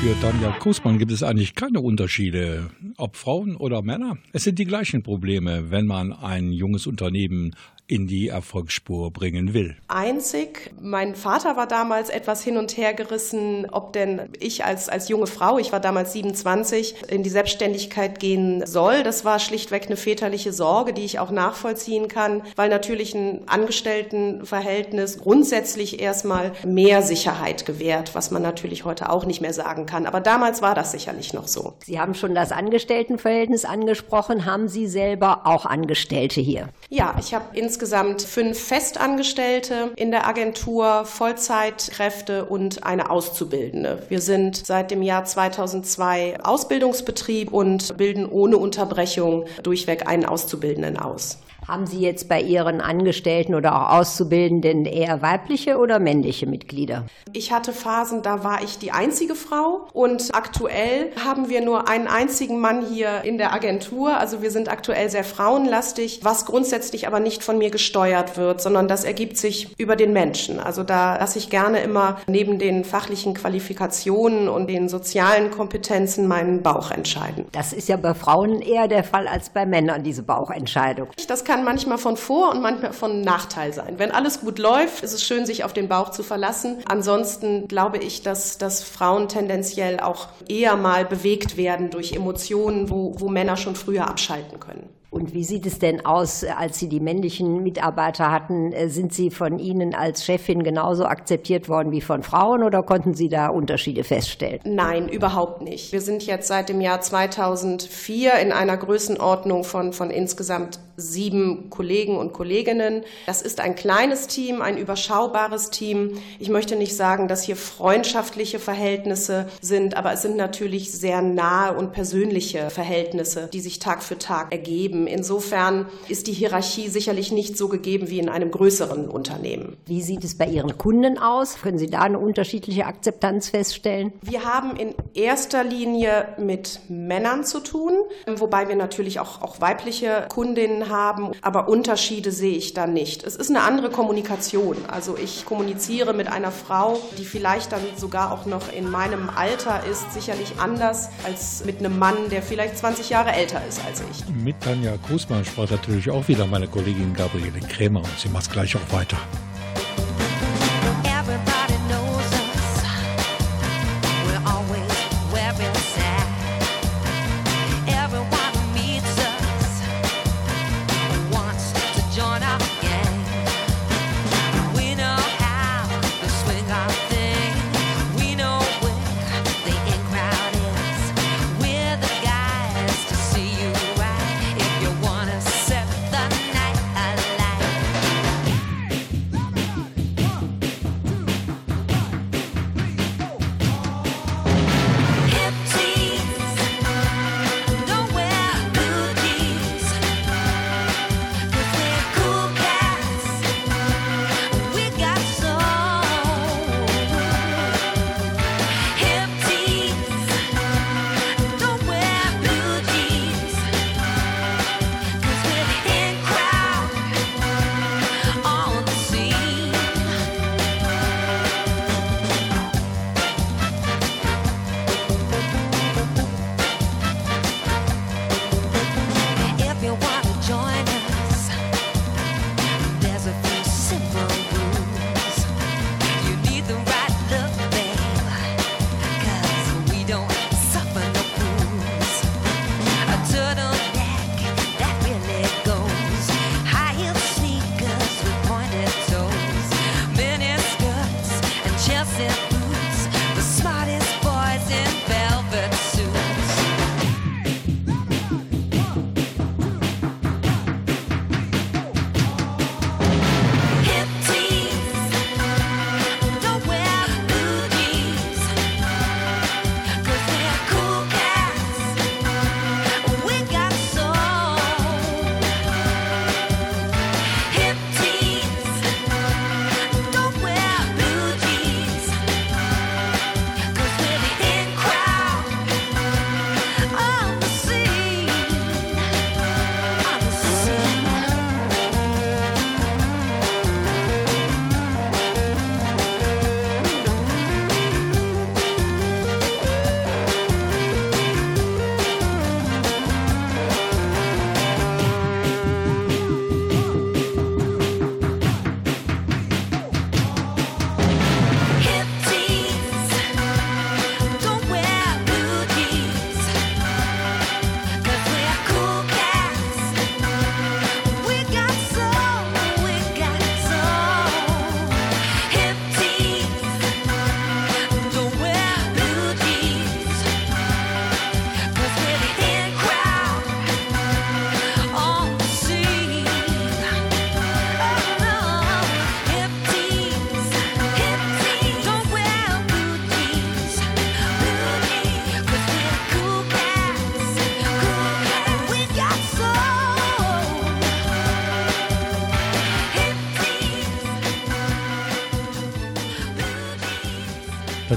Für 0.01 0.15
Daniel 0.23 0.55
Kußmann 0.59 0.99
gibt 0.99 1.13
es 1.13 1.23
eigentlich 1.23 1.55
keine 1.55 1.83
Unterschiede, 1.83 2.71
ob 2.97 3.17
Frauen 3.17 3.55
oder 3.55 3.83
Männer. 3.83 4.17
Es 4.33 4.45
sind 4.45 4.59
die 4.59 4.65
gleichen 4.65 5.03
Probleme, 5.03 5.71
wenn 5.71 5.87
man 5.87 6.15
ein 6.15 6.53
junges 6.53 6.87
Unternehmen 6.87 7.55
in 7.91 8.07
die 8.07 8.29
Erfolgsspur 8.29 9.11
bringen 9.11 9.53
will. 9.53 9.77
Einzig, 9.89 10.71
mein 10.81 11.17
Vater 11.17 11.57
war 11.57 11.67
damals 11.67 12.09
etwas 12.09 12.43
hin 12.43 12.57
und 12.57 12.77
her 12.77 12.95
gerissen, 12.95 13.67
ob 13.71 13.93
denn 13.93 14.29
ich 14.39 14.65
als, 14.65 14.89
als 14.89 15.09
junge 15.09 15.27
Frau, 15.27 15.59
ich 15.59 15.73
war 15.73 15.81
damals 15.81 16.13
27, 16.13 17.11
in 17.11 17.25
die 17.25 17.31
Selbstständigkeit 17.31 18.21
gehen 18.21 18.65
soll. 18.65 19.03
Das 19.03 19.25
war 19.25 19.41
schlichtweg 19.41 19.87
eine 19.87 19.97
väterliche 19.97 20.53
Sorge, 20.53 20.93
die 20.93 21.05
ich 21.05 21.19
auch 21.19 21.33
nachvollziehen 21.33 22.07
kann, 22.07 22.43
weil 22.55 22.69
natürlich 22.69 23.13
ein 23.15 23.43
Angestelltenverhältnis 23.49 25.19
grundsätzlich 25.19 26.01
erstmal 26.01 26.53
mehr 26.65 27.03
Sicherheit 27.03 27.67
gewährt, 27.67 28.15
was 28.15 28.31
man 28.31 28.43
natürlich 28.43 28.85
heute 28.85 29.11
auch 29.11 29.27
nicht 29.27 29.41
mehr 29.41 29.53
sagen 29.53 29.87
kann. 29.87 30.07
Aber 30.07 30.21
damals 30.21 30.63
war 30.63 30.77
das 30.77 30.93
sicherlich 30.93 31.35
noch 31.35 31.49
so. 31.49 31.75
Sie 31.85 31.99
haben 31.99 32.15
schon 32.15 32.37
das 32.37 32.53
Angestelltenverhältnis 32.53 33.65
angesprochen. 33.65 34.45
Haben 34.45 34.69
Sie 34.69 34.87
selber 34.87 35.41
auch 35.45 35.67
Angestellte 35.67 36.41
hier? 36.41 36.69
Ja, 36.89 37.17
ich 37.19 37.35
habe 37.35 37.47
insgesamt 37.55 37.80
insgesamt 37.81 38.21
fünf 38.21 38.63
Festangestellte 38.63 39.93
in 39.97 40.11
der 40.11 40.27
Agentur, 40.27 41.07
Vollzeitkräfte 41.07 42.45
und 42.45 42.85
eine 42.85 43.09
Auszubildende. 43.09 44.03
Wir 44.11 44.21
sind 44.21 44.67
seit 44.67 44.91
dem 44.91 45.01
Jahr 45.01 45.25
2002 45.25 46.41
Ausbildungsbetrieb 46.43 47.51
und 47.51 47.97
bilden 47.97 48.27
ohne 48.27 48.59
Unterbrechung 48.59 49.47
durchweg 49.63 50.07
einen 50.07 50.27
Auszubildenden 50.27 50.99
aus. 50.99 51.39
Haben 51.71 51.87
Sie 51.87 52.01
jetzt 52.01 52.29
bei 52.29 52.41
Ihren 52.43 52.81
Angestellten 52.81 53.55
oder 53.55 53.77
auch 53.77 54.01
Auszubildenden 54.01 54.87
eher 54.87 55.23
weibliche 55.23 55.79
oder 55.79 56.01
männliche 56.01 56.49
Mitglieder? 56.49 57.07
Ich 57.33 57.53
hatte 57.53 57.73
Phasen, 57.73 58.23
da 58.23 58.43
war 58.43 58.65
ich 58.65 58.79
die 58.79 58.91
einzige 58.91 59.37
Frau 59.37 59.87
und 59.93 60.35
aktuell 60.35 61.13
haben 61.25 61.49
wir 61.49 61.61
nur 61.61 61.89
einen 61.89 62.09
einzigen 62.09 62.59
Mann 62.59 62.85
hier 62.85 63.23
in 63.23 63.39
der 63.39 63.53
Agentur. 63.53 64.17
Also 64.17 64.43
wir 64.43 64.51
sind 64.51 64.69
aktuell 64.69 65.11
sehr 65.11 65.23
frauenlastig, 65.23 66.25
was 66.25 66.45
grundsätzlich 66.45 67.07
aber 67.07 67.21
nicht 67.21 67.45
von 67.45 67.57
mir 67.57 67.71
gesteuert 67.71 68.37
wird, 68.37 68.61
sondern 68.61 68.89
das 68.89 69.05
ergibt 69.05 69.37
sich 69.37 69.73
über 69.79 69.95
den 69.95 70.13
Menschen. 70.13 70.59
Also 70.59 70.83
da 70.83 71.19
lasse 71.19 71.39
ich 71.39 71.51
gerne 71.51 71.79
immer 71.83 72.19
neben 72.27 72.59
den 72.59 72.83
fachlichen 72.85 73.35
Qualifikationen 73.35 74.49
und 74.49 74.67
den 74.69 74.89
sozialen 74.89 75.53
Kompetenzen 75.53 76.27
meinen 76.27 76.63
Bauch 76.63 76.91
entscheiden. 76.91 77.45
Das 77.53 77.73
ist 77.73 77.89
ja 77.89 77.97
bei 77.97 78.15
Frauen 78.15 78.61
eher 78.61 78.89
der 78.89 79.05
Fall 79.05 79.29
als 79.29 79.51
bei 79.51 79.67
Männern, 79.67 80.03
diese 80.03 80.25
Bauchentscheidung. 80.25 81.07
Das 81.29 81.45
kann 81.45 81.60
kann 81.61 81.65
manchmal 81.67 81.99
von 81.99 82.17
Vor- 82.17 82.53
und 82.53 82.63
manchmal 82.63 82.93
von 82.93 83.21
Nachteil 83.21 83.73
sein. 83.75 83.95
Wenn 83.99 84.13
alles 84.13 84.41
gut 84.41 84.59
läuft, 84.59 85.03
ist 85.03 85.13
es 85.13 85.23
schön, 85.23 85.45
sich 85.45 85.63
auf 85.63 85.75
den 85.75 85.89
Bauch 85.89 86.11
zu 86.11 86.23
verlassen. 86.23 86.79
Ansonsten 86.89 87.69
glaube 87.69 87.99
ich, 87.99 88.23
dass, 88.23 88.57
dass 88.57 88.83
Frauen 88.83 89.29
tendenziell 89.29 90.01
auch 90.01 90.29
eher 90.49 90.77
mal 90.77 91.05
bewegt 91.05 91.59
werden 91.59 91.91
durch 91.91 92.13
Emotionen, 92.13 92.89
wo, 92.89 93.15
wo 93.19 93.29
Männer 93.29 93.59
schon 93.59 93.77
früher 93.77 94.09
abschalten 94.09 94.59
können. 94.59 94.89
Und 95.11 95.35
wie 95.35 95.43
sieht 95.43 95.67
es 95.67 95.81
denn 95.81 96.07
aus, 96.07 96.45
als 96.45 96.79
Sie 96.79 96.89
die 96.89 97.01
männlichen 97.01 97.65
Mitarbeiter 97.65 98.31
hatten? 98.31 98.73
Sind 98.89 99.13
Sie 99.13 99.31
von 99.31 99.59
Ihnen 99.59 99.93
als 99.93 100.25
Chefin 100.25 100.63
genauso 100.63 101.05
akzeptiert 101.05 101.69
worden 101.69 101.91
wie 101.91 102.01
von 102.01 102.23
Frauen 102.23 102.63
oder 102.63 102.85
konnten 102.85 103.15
Sie 103.15 103.29
da 103.29 103.49
Unterschiede 103.49 104.05
feststellen? 104.05 104.61
Nein, 104.65 105.09
überhaupt 105.09 105.63
nicht. 105.63 105.91
Wir 105.93 106.01
sind 106.01 106.25
jetzt 106.27 106.47
seit 106.47 106.69
dem 106.69 106.81
Jahr 106.81 107.01
2004 107.01 108.35
in 108.35 108.53
einer 108.53 108.77
Größenordnung 108.77 109.65
von, 109.65 109.93
von 109.93 110.11
insgesamt 110.11 110.79
sieben 111.01 111.71
Kollegen 111.71 112.17
und 112.17 112.33
Kolleginnen. 112.33 113.03
Das 113.27 113.43
ist 113.43 113.61
ein 113.61 113.75
kleines 113.75 114.27
Team, 114.27 114.63
ein 114.63 114.79
überschaubares 114.79 115.71
Team. 115.71 116.19
Ich 116.39 116.49
möchte 116.49 116.77
nicht 116.77 116.97
sagen, 116.97 117.29
dass 117.29 117.43
hier 117.43 117.57
freundschaftliche 117.57 118.59
Verhältnisse 118.59 119.49
sind, 119.61 119.97
aber 119.97 120.13
es 120.13 120.23
sind 120.23 120.37
natürlich 120.37 120.93
sehr 120.93 121.23
nahe 121.23 121.77
und 121.77 121.93
persönliche 121.93 122.71
Verhältnisse, 122.71 123.49
die 123.53 123.61
sich 123.61 123.79
Tag 123.79 124.03
für 124.03 124.19
Tag 124.19 124.53
ergeben. 124.53 125.07
Insofern 125.07 125.87
ist 126.09 126.27
die 126.27 126.33
Hierarchie 126.33 126.89
sicherlich 126.89 127.33
nicht 127.33 127.57
so 127.57 127.69
gegeben 127.69 128.11
wie 128.11 128.19
in 128.19 128.29
einem 128.29 128.51
größeren 128.51 129.09
Unternehmen. 129.09 129.77
Wie 129.87 130.03
sieht 130.03 130.25
es 130.25 130.37
bei 130.37 130.47
Ihren 130.47 130.79
Kunden 130.79 131.19
aus? 131.19 131.57
Können 131.61 131.79
Sie 131.79 131.89
da 131.89 132.01
eine 132.01 132.19
unterschiedliche 132.19 132.87
Akzeptanz 132.87 133.49
feststellen? 133.49 134.13
Wir 134.23 134.45
haben 134.45 134.77
in 134.77 134.95
erster 135.15 135.65
Linie 135.65 136.29
mit 136.39 136.81
Männern 136.89 137.45
zu 137.45 137.61
tun, 137.61 137.93
wobei 138.27 138.69
wir 138.69 138.77
natürlich 138.77 139.21
auch, 139.21 139.43
auch 139.43 139.61
weibliche 139.61 140.27
Kundinnen 140.29 140.90
haben, 140.91 141.31
aber 141.41 141.69
Unterschiede 141.69 142.33
sehe 142.33 142.57
ich 142.57 142.75
da 142.75 142.87
nicht. 142.87 143.25
Es 143.25 143.37
ist 143.37 143.49
eine 143.49 143.63
andere 143.63 143.91
Kommunikation. 143.91 144.77
Also 144.89 145.17
ich 145.17 145.45
kommuniziere 145.45 146.13
mit 146.13 146.29
einer 146.29 146.53
Frau, 146.53 147.01
die 147.17 147.25
vielleicht 147.25 147.73
dann 147.73 147.81
sogar 147.97 148.33
auch 148.33 148.45
noch 148.45 148.73
in 148.73 148.91
meinem 148.91 149.31
Alter 149.31 149.83
ist, 149.91 150.13
sicherlich 150.13 150.55
anders 150.59 151.09
als 151.25 151.65
mit 151.65 151.79
einem 151.79 151.99
Mann, 151.99 152.29
der 152.31 152.43
vielleicht 152.43 152.77
20 152.77 153.09
Jahre 153.09 153.33
älter 153.33 153.63
ist 153.67 153.81
als 153.87 154.03
ich. 154.11 154.29
Mit 154.35 154.61
Tanja 154.61 154.91
Anja 154.91 155.07
Großmann 155.07 155.45
sprach 155.45 155.71
natürlich 155.71 156.11
auch 156.11 156.27
wieder 156.27 156.47
meine 156.47 156.67
Kollegin 156.67 157.15
Gabriele 157.15 157.61
Krämer 157.61 158.01
und 158.01 158.19
sie 158.19 158.29
macht 158.29 158.51
gleich 158.51 158.75
auch 158.75 158.93
weiter. 158.93 159.19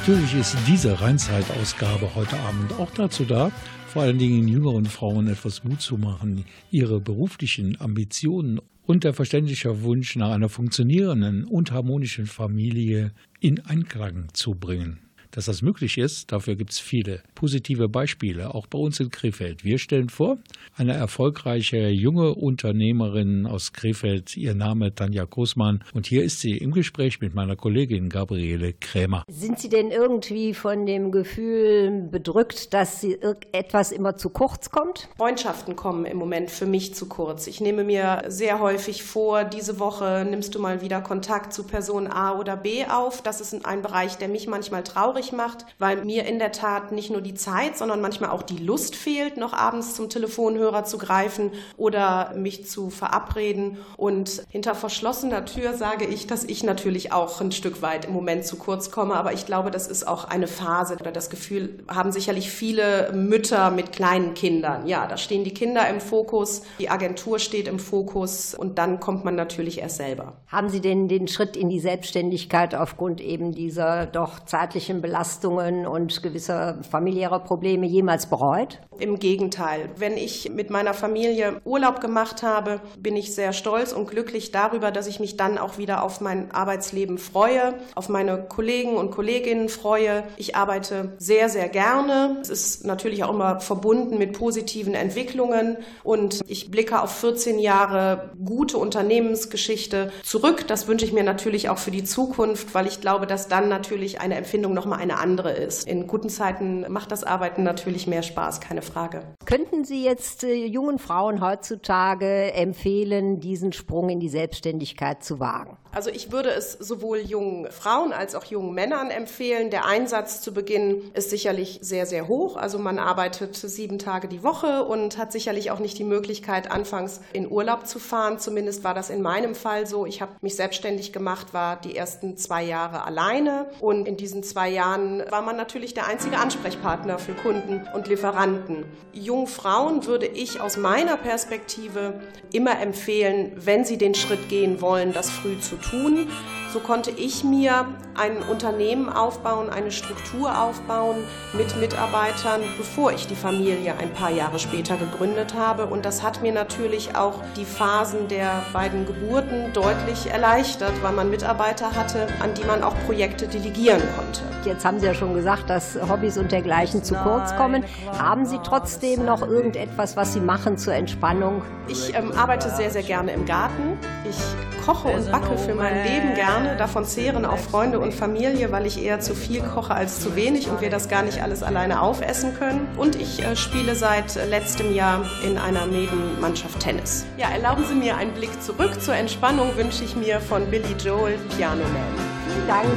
Natürlich 0.05 0.35
ist 0.35 0.57
diese 0.67 0.99
Rheinzeit-Ausgabe 0.99 2.13
heute 2.13 2.37
Abend 2.41 2.73
auch 2.73 2.91
dazu 2.91 3.23
da, 3.23 3.53
vor 3.87 4.01
allen 4.01 4.17
Dingen 4.17 4.49
jüngeren 4.49 4.85
Frauen 4.85 5.29
etwas 5.29 5.63
Mut 5.63 5.79
zu 5.79 5.95
machen, 5.97 6.43
ihre 6.71 6.99
beruflichen 6.99 7.79
Ambitionen 7.79 8.59
und 8.85 9.05
der 9.05 9.13
verständliche 9.13 9.81
Wunsch 9.83 10.17
nach 10.17 10.31
einer 10.31 10.49
funktionierenden 10.49 11.45
und 11.45 11.71
harmonischen 11.71 12.25
Familie 12.25 13.13
in 13.39 13.61
Einklang 13.61 14.27
zu 14.33 14.55
bringen. 14.55 14.99
Dass 15.31 15.45
das 15.45 15.61
möglich 15.61 15.97
ist, 15.97 16.33
dafür 16.33 16.57
gibt 16.57 16.71
es 16.71 16.79
viele 16.79 17.23
positive 17.43 17.89
Beispiele, 17.89 18.55
auch 18.55 18.67
bei 18.67 18.79
uns 18.79 18.99
in 18.99 19.09
Krefeld. 19.09 19.63
Wir 19.63 19.77
stellen 19.77 20.09
vor, 20.09 20.37
eine 20.77 20.93
erfolgreiche 20.93 21.89
junge 21.89 22.33
Unternehmerin 22.33 23.45
aus 23.45 23.73
Krefeld, 23.73 24.37
ihr 24.37 24.55
Name 24.55 24.95
Tanja 24.95 25.25
Großmann. 25.25 25.83
Und 25.93 26.05
hier 26.07 26.23
ist 26.23 26.39
sie 26.39 26.57
im 26.57 26.71
Gespräch 26.71 27.19
mit 27.19 27.35
meiner 27.35 27.55
Kollegin 27.55 28.09
Gabriele 28.09 28.73
Krämer. 28.73 29.23
Sind 29.27 29.59
Sie 29.59 29.69
denn 29.69 29.91
irgendwie 29.91 30.53
von 30.53 30.85
dem 30.85 31.11
Gefühl 31.11 32.07
bedrückt, 32.09 32.73
dass 32.73 33.01
Sie 33.01 33.17
etwas 33.51 33.91
immer 33.91 34.15
zu 34.15 34.29
kurz 34.29 34.69
kommt? 34.69 35.09
Freundschaften 35.17 35.75
kommen 35.75 36.05
im 36.05 36.17
Moment 36.17 36.49
für 36.49 36.65
mich 36.65 36.95
zu 36.95 37.07
kurz. 37.07 37.47
Ich 37.47 37.59
nehme 37.59 37.83
mir 37.83 38.23
sehr 38.27 38.59
häufig 38.59 39.03
vor, 39.03 39.43
diese 39.43 39.79
Woche 39.79 40.25
nimmst 40.29 40.55
du 40.55 40.59
mal 40.59 40.81
wieder 40.81 41.01
Kontakt 41.01 41.53
zu 41.53 41.63
Person 41.63 42.07
A 42.07 42.39
oder 42.39 42.55
B 42.55 42.85
auf. 42.85 43.21
Das 43.21 43.41
ist 43.41 43.65
ein 43.65 43.81
Bereich, 43.81 44.17
der 44.17 44.29
mich 44.29 44.47
manchmal 44.47 44.83
traurig 44.83 45.03
traurig 45.13 45.31
macht, 45.31 45.65
weil 45.79 46.03
mir 46.05 46.25
in 46.25 46.39
der 46.39 46.51
Tat 46.51 46.91
nicht 46.91 47.09
nur 47.09 47.21
die 47.21 47.32
Zeit, 47.33 47.77
sondern 47.77 48.01
manchmal 48.01 48.29
auch 48.29 48.43
die 48.43 48.57
Lust 48.57 48.95
fehlt, 48.95 49.37
noch 49.37 49.53
abends 49.53 49.95
zum 49.95 50.09
Telefonhörer 50.09 50.83
zu 50.83 50.97
greifen 50.97 51.51
oder 51.77 52.33
mich 52.35 52.67
zu 52.67 52.89
verabreden. 52.89 53.77
Und 53.97 54.43
hinter 54.49 54.75
verschlossener 54.75 55.45
Tür 55.45 55.73
sage 55.73 56.05
ich, 56.05 56.27
dass 56.27 56.43
ich 56.43 56.63
natürlich 56.63 57.11
auch 57.11 57.41
ein 57.41 57.51
Stück 57.51 57.81
weit 57.81 58.05
im 58.05 58.13
Moment 58.13 58.45
zu 58.45 58.57
kurz 58.57 58.91
komme. 58.91 59.15
Aber 59.15 59.33
ich 59.33 59.45
glaube, 59.45 59.71
das 59.71 59.87
ist 59.87 60.07
auch 60.07 60.25
eine 60.25 60.47
Phase 60.47 60.95
oder 60.99 61.11
das 61.11 61.29
Gefühl 61.29 61.83
haben 61.87 62.11
sicherlich 62.11 62.49
viele 62.49 63.11
Mütter 63.13 63.71
mit 63.71 63.91
kleinen 63.91 64.33
Kindern. 64.33 64.87
Ja, 64.87 65.07
da 65.07 65.17
stehen 65.17 65.43
die 65.43 65.53
Kinder 65.53 65.87
im 65.89 65.99
Fokus, 65.99 66.63
die 66.79 66.89
Agentur 66.89 67.39
steht 67.39 67.67
im 67.67 67.79
Fokus 67.79 68.53
und 68.53 68.77
dann 68.77 68.99
kommt 68.99 69.25
man 69.25 69.35
natürlich 69.35 69.79
erst 69.79 69.97
selber. 69.97 70.33
Haben 70.47 70.69
Sie 70.69 70.81
denn 70.81 71.07
den 71.07 71.27
Schritt 71.27 71.57
in 71.57 71.69
die 71.69 71.79
Selbstständigkeit 71.79 72.75
aufgrund 72.75 73.21
eben 73.21 73.53
dieser 73.53 74.05
doch 74.05 74.45
zeitlichen 74.45 75.01
Belastungen 75.01 75.23
Belastungen 75.23 75.87
und 75.87 76.21
gewisser 76.21 76.77
familiärer 76.83 77.22
Probleme 77.31 77.85
jemals 77.85 78.27
bereut? 78.27 78.79
Im 78.99 79.19
Gegenteil. 79.19 79.89
Wenn 79.97 80.17
ich 80.17 80.51
mit 80.51 80.69
meiner 80.69 80.93
Familie 80.93 81.61
Urlaub 81.65 81.99
gemacht 81.99 82.43
habe, 82.43 82.79
bin 82.97 83.15
ich 83.15 83.33
sehr 83.33 83.53
stolz 83.53 83.91
und 83.91 84.09
glücklich 84.09 84.51
darüber, 84.51 84.91
dass 84.91 85.07
ich 85.07 85.19
mich 85.19 85.35
dann 85.35 85.57
auch 85.57 85.77
wieder 85.77 86.03
auf 86.03 86.21
mein 86.21 86.51
Arbeitsleben 86.51 87.17
freue, 87.17 87.73
auf 87.95 88.09
meine 88.09 88.43
Kollegen 88.43 88.95
und 88.95 89.11
Kolleginnen 89.11 89.69
freue. 89.69 90.23
Ich 90.37 90.55
arbeite 90.55 91.13
sehr, 91.17 91.49
sehr 91.49 91.69
gerne. 91.69 92.37
Es 92.41 92.49
ist 92.49 92.85
natürlich 92.85 93.23
auch 93.23 93.31
immer 93.31 93.59
verbunden 93.59 94.17
mit 94.17 94.33
positiven 94.33 94.93
Entwicklungen 94.93 95.77
und 96.03 96.41
ich 96.47 96.69
blicke 96.71 97.01
auf 97.01 97.11
14 97.11 97.59
Jahre 97.59 98.31
gute 98.43 98.77
Unternehmensgeschichte 98.77 100.11
zurück. 100.23 100.67
Das 100.67 100.87
wünsche 100.87 101.05
ich 101.05 101.13
mir 101.13 101.23
natürlich 101.23 101.69
auch 101.69 101.77
für 101.77 101.91
die 101.91 102.03
Zukunft, 102.03 102.73
weil 102.73 102.87
ich 102.87 103.01
glaube, 103.01 103.27
dass 103.27 103.47
dann 103.47 103.69
natürlich 103.69 104.21
eine 104.21 104.35
Empfindung 104.35 104.73
nochmal 104.73 104.99
eine 104.99 105.17
andere 105.17 105.51
ist. 105.51 105.87
In 105.87 106.07
guten 106.07 106.29
Zeiten 106.29 106.85
macht 106.89 107.02
das 107.05 107.23
Arbeiten 107.23 107.63
natürlich 107.63 108.07
mehr 108.07 108.23
Spaß, 108.23 108.61
keine 108.61 108.81
Frage. 108.81 109.21
Könnten 109.45 109.85
Sie 109.85 110.03
jetzt 110.03 110.43
äh, 110.43 110.65
jungen 110.65 110.99
Frauen 110.99 111.41
heutzutage 111.41 112.53
empfehlen, 112.53 113.39
diesen 113.39 113.73
Sprung 113.73 114.09
in 114.09 114.19
die 114.19 114.29
Selbstständigkeit 114.29 115.23
zu 115.23 115.39
wagen? 115.39 115.77
Also 115.93 116.09
ich 116.09 116.31
würde 116.31 116.49
es 116.49 116.71
sowohl 116.73 117.19
jungen 117.19 117.71
Frauen 117.71 118.13
als 118.13 118.33
auch 118.33 118.45
jungen 118.45 118.73
Männern 118.73 119.11
empfehlen. 119.11 119.69
Der 119.69 119.85
Einsatz 119.85 120.41
zu 120.41 120.51
Beginn 120.51 121.11
ist 121.13 121.29
sicherlich 121.29 121.79
sehr, 121.81 122.07
sehr 122.07 122.27
hoch. 122.27 122.57
Also 122.57 122.79
man 122.79 122.97
arbeitet 122.97 123.55
sieben 123.55 123.99
Tage 123.99 124.27
die 124.27 124.41
Woche 124.41 124.85
und 124.85 125.19
hat 125.19 125.31
sicherlich 125.31 125.69
auch 125.69 125.77
nicht 125.77 125.99
die 125.99 126.03
Möglichkeit, 126.03 126.71
anfangs 126.71 127.21
in 127.31 127.49
Urlaub 127.49 127.85
zu 127.85 127.99
fahren. 127.99 128.39
Zumindest 128.39 128.83
war 128.83 128.95
das 128.95 129.11
in 129.11 129.21
meinem 129.21 129.53
Fall 129.53 129.85
so. 129.85 130.07
Ich 130.07 130.21
habe 130.21 130.31
mich 130.41 130.55
selbstständig 130.55 131.13
gemacht, 131.13 131.53
war 131.53 131.79
die 131.79 131.95
ersten 131.95 132.37
zwei 132.37 132.63
Jahre 132.63 133.05
alleine 133.05 133.67
und 133.79 134.07
in 134.07 134.17
diesen 134.17 134.41
zwei 134.41 134.69
Jahren 134.69 135.23
war 135.29 135.43
man 135.43 135.55
natürlich 135.55 135.93
der 135.93 136.07
einzige 136.07 136.37
Ansprechpartner 136.37 137.19
für 137.19 137.33
Kunden 137.33 137.87
und 137.93 138.07
Lieferanten. 138.07 138.85
Jungen 139.13 139.45
Frauen 139.45 140.07
würde 140.07 140.25
ich 140.25 140.59
aus 140.59 140.77
meiner 140.77 141.17
Perspektive 141.17 142.19
immer 142.51 142.81
empfehlen, 142.81 143.51
wenn 143.55 143.85
sie 143.85 143.99
den 143.99 144.15
Schritt 144.15 144.49
gehen 144.49 144.81
wollen, 144.81 145.13
das 145.13 145.29
früh 145.29 145.59
zu 145.59 145.77
tun. 145.89 146.27
So 146.73 146.79
konnte 146.79 147.11
ich 147.11 147.43
mir 147.43 147.85
ein 148.15 148.37
Unternehmen 148.49 149.07
aufbauen, 149.07 149.69
eine 149.69 149.91
Struktur 149.91 150.59
aufbauen 150.59 151.17
mit 151.53 151.75
Mitarbeitern, 151.79 152.61
bevor 152.79 153.11
ich 153.11 153.27
die 153.27 153.35
Familie 153.35 153.93
ein 153.99 154.11
paar 154.11 154.31
Jahre 154.31 154.57
später 154.57 154.97
gegründet 154.97 155.53
habe. 155.53 155.85
Und 155.85 156.03
das 156.03 156.23
hat 156.23 156.41
mir 156.41 156.51
natürlich 156.51 157.15
auch 157.15 157.41
die 157.55 157.65
Phasen 157.65 158.27
der 158.27 158.63
beiden 158.73 159.05
Geburten 159.05 159.71
deutlich 159.73 160.31
erleichtert, 160.31 160.93
weil 161.03 161.13
man 161.13 161.29
Mitarbeiter 161.29 161.95
hatte, 161.95 162.27
an 162.39 162.55
die 162.55 162.63
man 162.63 162.81
auch 162.81 162.95
Projekte 163.05 163.47
delegieren 163.47 164.01
konnte. 164.15 164.41
Jetzt 164.65 164.83
haben 164.83 164.99
Sie 164.99 165.05
ja 165.05 165.13
schon 165.13 165.35
gesagt, 165.35 165.69
dass 165.69 165.95
Hobbys 166.09 166.39
und 166.39 166.51
dergleichen 166.51 167.03
zu 167.03 167.13
kurz 167.13 167.55
kommen. 167.55 167.83
Haben 168.17 168.47
Sie 168.47 168.57
trotzdem 168.63 169.25
noch 169.25 169.41
irgendetwas, 169.47 170.17
was 170.17 170.33
Sie 170.33 170.39
machen 170.39 170.79
zur 170.79 170.95
Entspannung? 170.95 171.61
Ich 171.87 172.15
ähm, 172.15 172.31
arbeite 172.31 172.71
sehr, 172.71 172.89
sehr 172.89 173.03
gerne 173.03 173.33
im 173.33 173.45
Garten. 173.45 173.99
Ich 174.27 174.37
koche 174.85 175.07
und 175.07 175.31
backe 175.31 175.57
für 175.57 175.75
mein 175.75 176.03
Leben 176.03 176.33
gerne. 176.35 176.75
Davon 176.77 177.05
zehren 177.05 177.45
auch 177.45 177.57
Freunde 177.57 177.99
und 177.99 178.13
Familie, 178.13 178.71
weil 178.71 178.85
ich 178.85 179.03
eher 179.03 179.19
zu 179.19 179.35
viel 179.35 179.61
koche 179.61 179.93
als 179.93 180.19
zu 180.19 180.35
wenig 180.35 180.69
und 180.69 180.81
wir 180.81 180.89
das 180.89 181.09
gar 181.09 181.23
nicht 181.23 181.41
alles 181.41 181.63
alleine 181.63 182.01
aufessen 182.01 182.55
können. 182.57 182.87
Und 182.97 183.15
ich 183.15 183.43
äh, 183.43 183.55
spiele 183.55 183.95
seit 183.95 184.35
letztem 184.49 184.93
Jahr 184.93 185.25
in 185.45 185.57
einer 185.57 185.85
Mädenmannschaft 185.85 186.79
Tennis. 186.79 187.25
Ja, 187.37 187.49
erlauben 187.49 187.85
Sie 187.85 187.95
mir 187.95 188.17
einen 188.17 188.33
Blick 188.33 188.61
zurück. 188.61 189.01
Zur 189.01 189.15
Entspannung 189.15 189.75
wünsche 189.77 190.03
ich 190.03 190.15
mir 190.15 190.39
von 190.39 190.65
Billy 190.69 190.95
Joel 191.03 191.37
Piano 191.57 191.83
Man. 191.83 192.33
Vielen 192.47 192.67
Dank. 192.67 192.87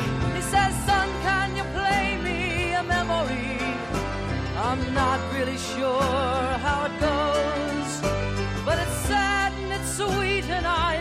I'm 4.58 4.94
not 4.94 5.20
really 5.32 5.56
sure 5.58 6.02
how 6.66 6.86
it 6.86 6.94
goes, 6.98 8.00
but 8.64 8.76
it's 8.78 8.98
sad 9.06 9.52
and 9.52 9.72
it's 9.72 9.92
sweet, 9.96 10.44
and 10.50 10.66
I 10.66 10.96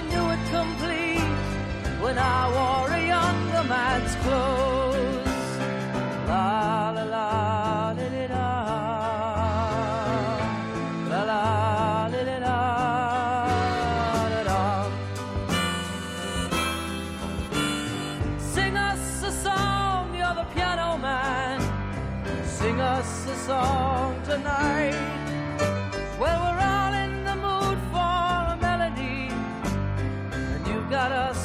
when 2.06 2.18
I 2.20 2.42
wore 2.56 2.92
a 3.00 3.02
younger 3.14 3.64
man's 3.68 4.16
clothes. 4.24 5.50
La 6.28 6.92
la 6.96 7.04
la, 7.16 7.94
li, 7.98 8.08
li, 8.16 8.28
la. 8.34 8.50
La 11.12 11.22
la, 11.32 11.42
la, 12.14 12.22
la, 12.36 12.38
la. 14.50 14.62
Sing 18.54 18.76
us 18.78 19.24
a 19.24 19.32
song, 19.46 20.16
you're 20.20 20.36
the 20.42 20.48
piano 20.54 20.98
man. 21.08 21.60
Sing 22.46 22.80
us 22.80 23.12
a 23.36 23.36
song 23.50 24.22
tonight. 24.24 24.96
Well, 26.22 26.40
we're 26.44 26.62
all 26.76 26.94
in 27.06 27.14
the 27.30 27.36
mood 27.46 27.80
for 27.92 28.36
a 28.54 28.58
melody, 28.68 29.22
and 30.54 30.68
you 30.68 30.80
got 30.98 31.12
us 31.12 31.45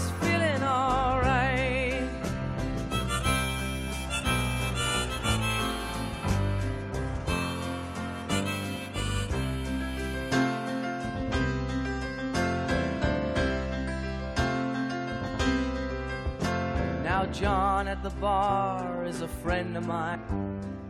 John 17.41 17.89
at 17.89 18.03
the 18.03 18.11
bar 18.11 19.07
is 19.07 19.23
a 19.23 19.29
friend 19.29 19.75
of 19.75 19.87
mine, 19.87 20.21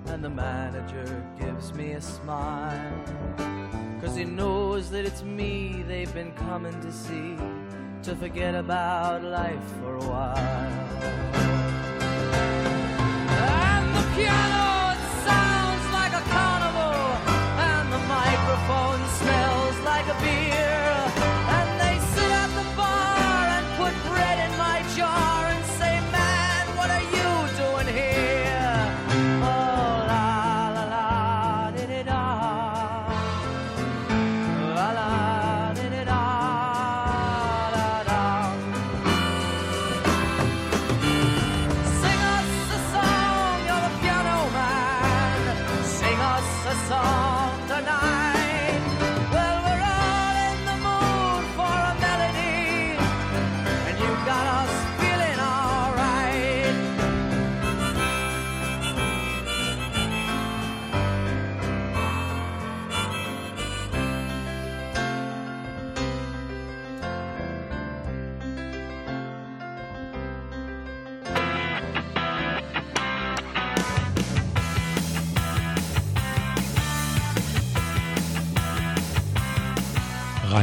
and 0.07 0.25
the 0.25 0.29
manager 0.29 1.25
gives 1.39 1.73
me 1.73 1.93
a 1.93 2.01
smile. 2.01 3.05
Cause 4.01 4.17
he 4.17 4.25
knows 4.25 4.91
that 4.91 5.05
it's 5.05 5.23
me 5.23 5.85
they've 5.87 6.13
been 6.13 6.33
coming 6.33 6.73
to 6.81 6.91
see 6.91 7.37
to 8.03 8.17
forget 8.17 8.57
about 8.57 9.23
life 9.23 9.63
for 9.81 9.95
a 9.95 10.05
while. 10.05 10.37
And 13.29 13.95
the 13.95 14.17
piano, 14.17 14.70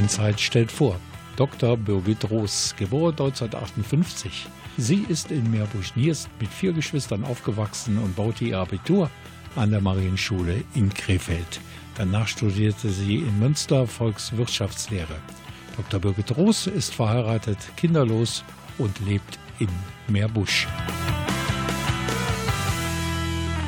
Rheinzeit 0.08 0.40
stellt 0.40 0.72
vor 0.72 0.98
Dr. 1.36 1.76
Birgit 1.76 2.32
Roos, 2.32 2.74
geboren 2.78 3.12
1958. 3.12 4.48
Sie 4.78 5.04
ist 5.10 5.32
in 5.32 5.52
Meerbusch-Nierst 5.52 6.30
mit 6.40 6.48
vier 6.48 6.72
Geschwistern 6.72 7.26
aufgewachsen 7.26 7.98
und 7.98 8.16
baute 8.16 8.46
ihr 8.46 8.58
Abitur 8.58 9.12
an 9.58 9.70
der 9.72 9.82
Marienschule 9.82 10.64
in 10.76 10.94
Krefeld. 10.94 11.60
Danach 11.98 12.30
studierte 12.30 12.90
sie 12.90 13.18
in 13.18 13.38
Münster 13.38 13.86
Volkswirtschaftslehre. 13.86 15.18
Dr. 15.76 16.00
Birgit 16.00 16.38
Roos 16.38 16.68
ist 16.68 16.96
verheiratet, 16.96 17.58
kinderlos 17.76 18.46
und 18.78 18.98
lebt 19.02 19.38
in 19.60 19.68
Meerbusch. 20.08 20.70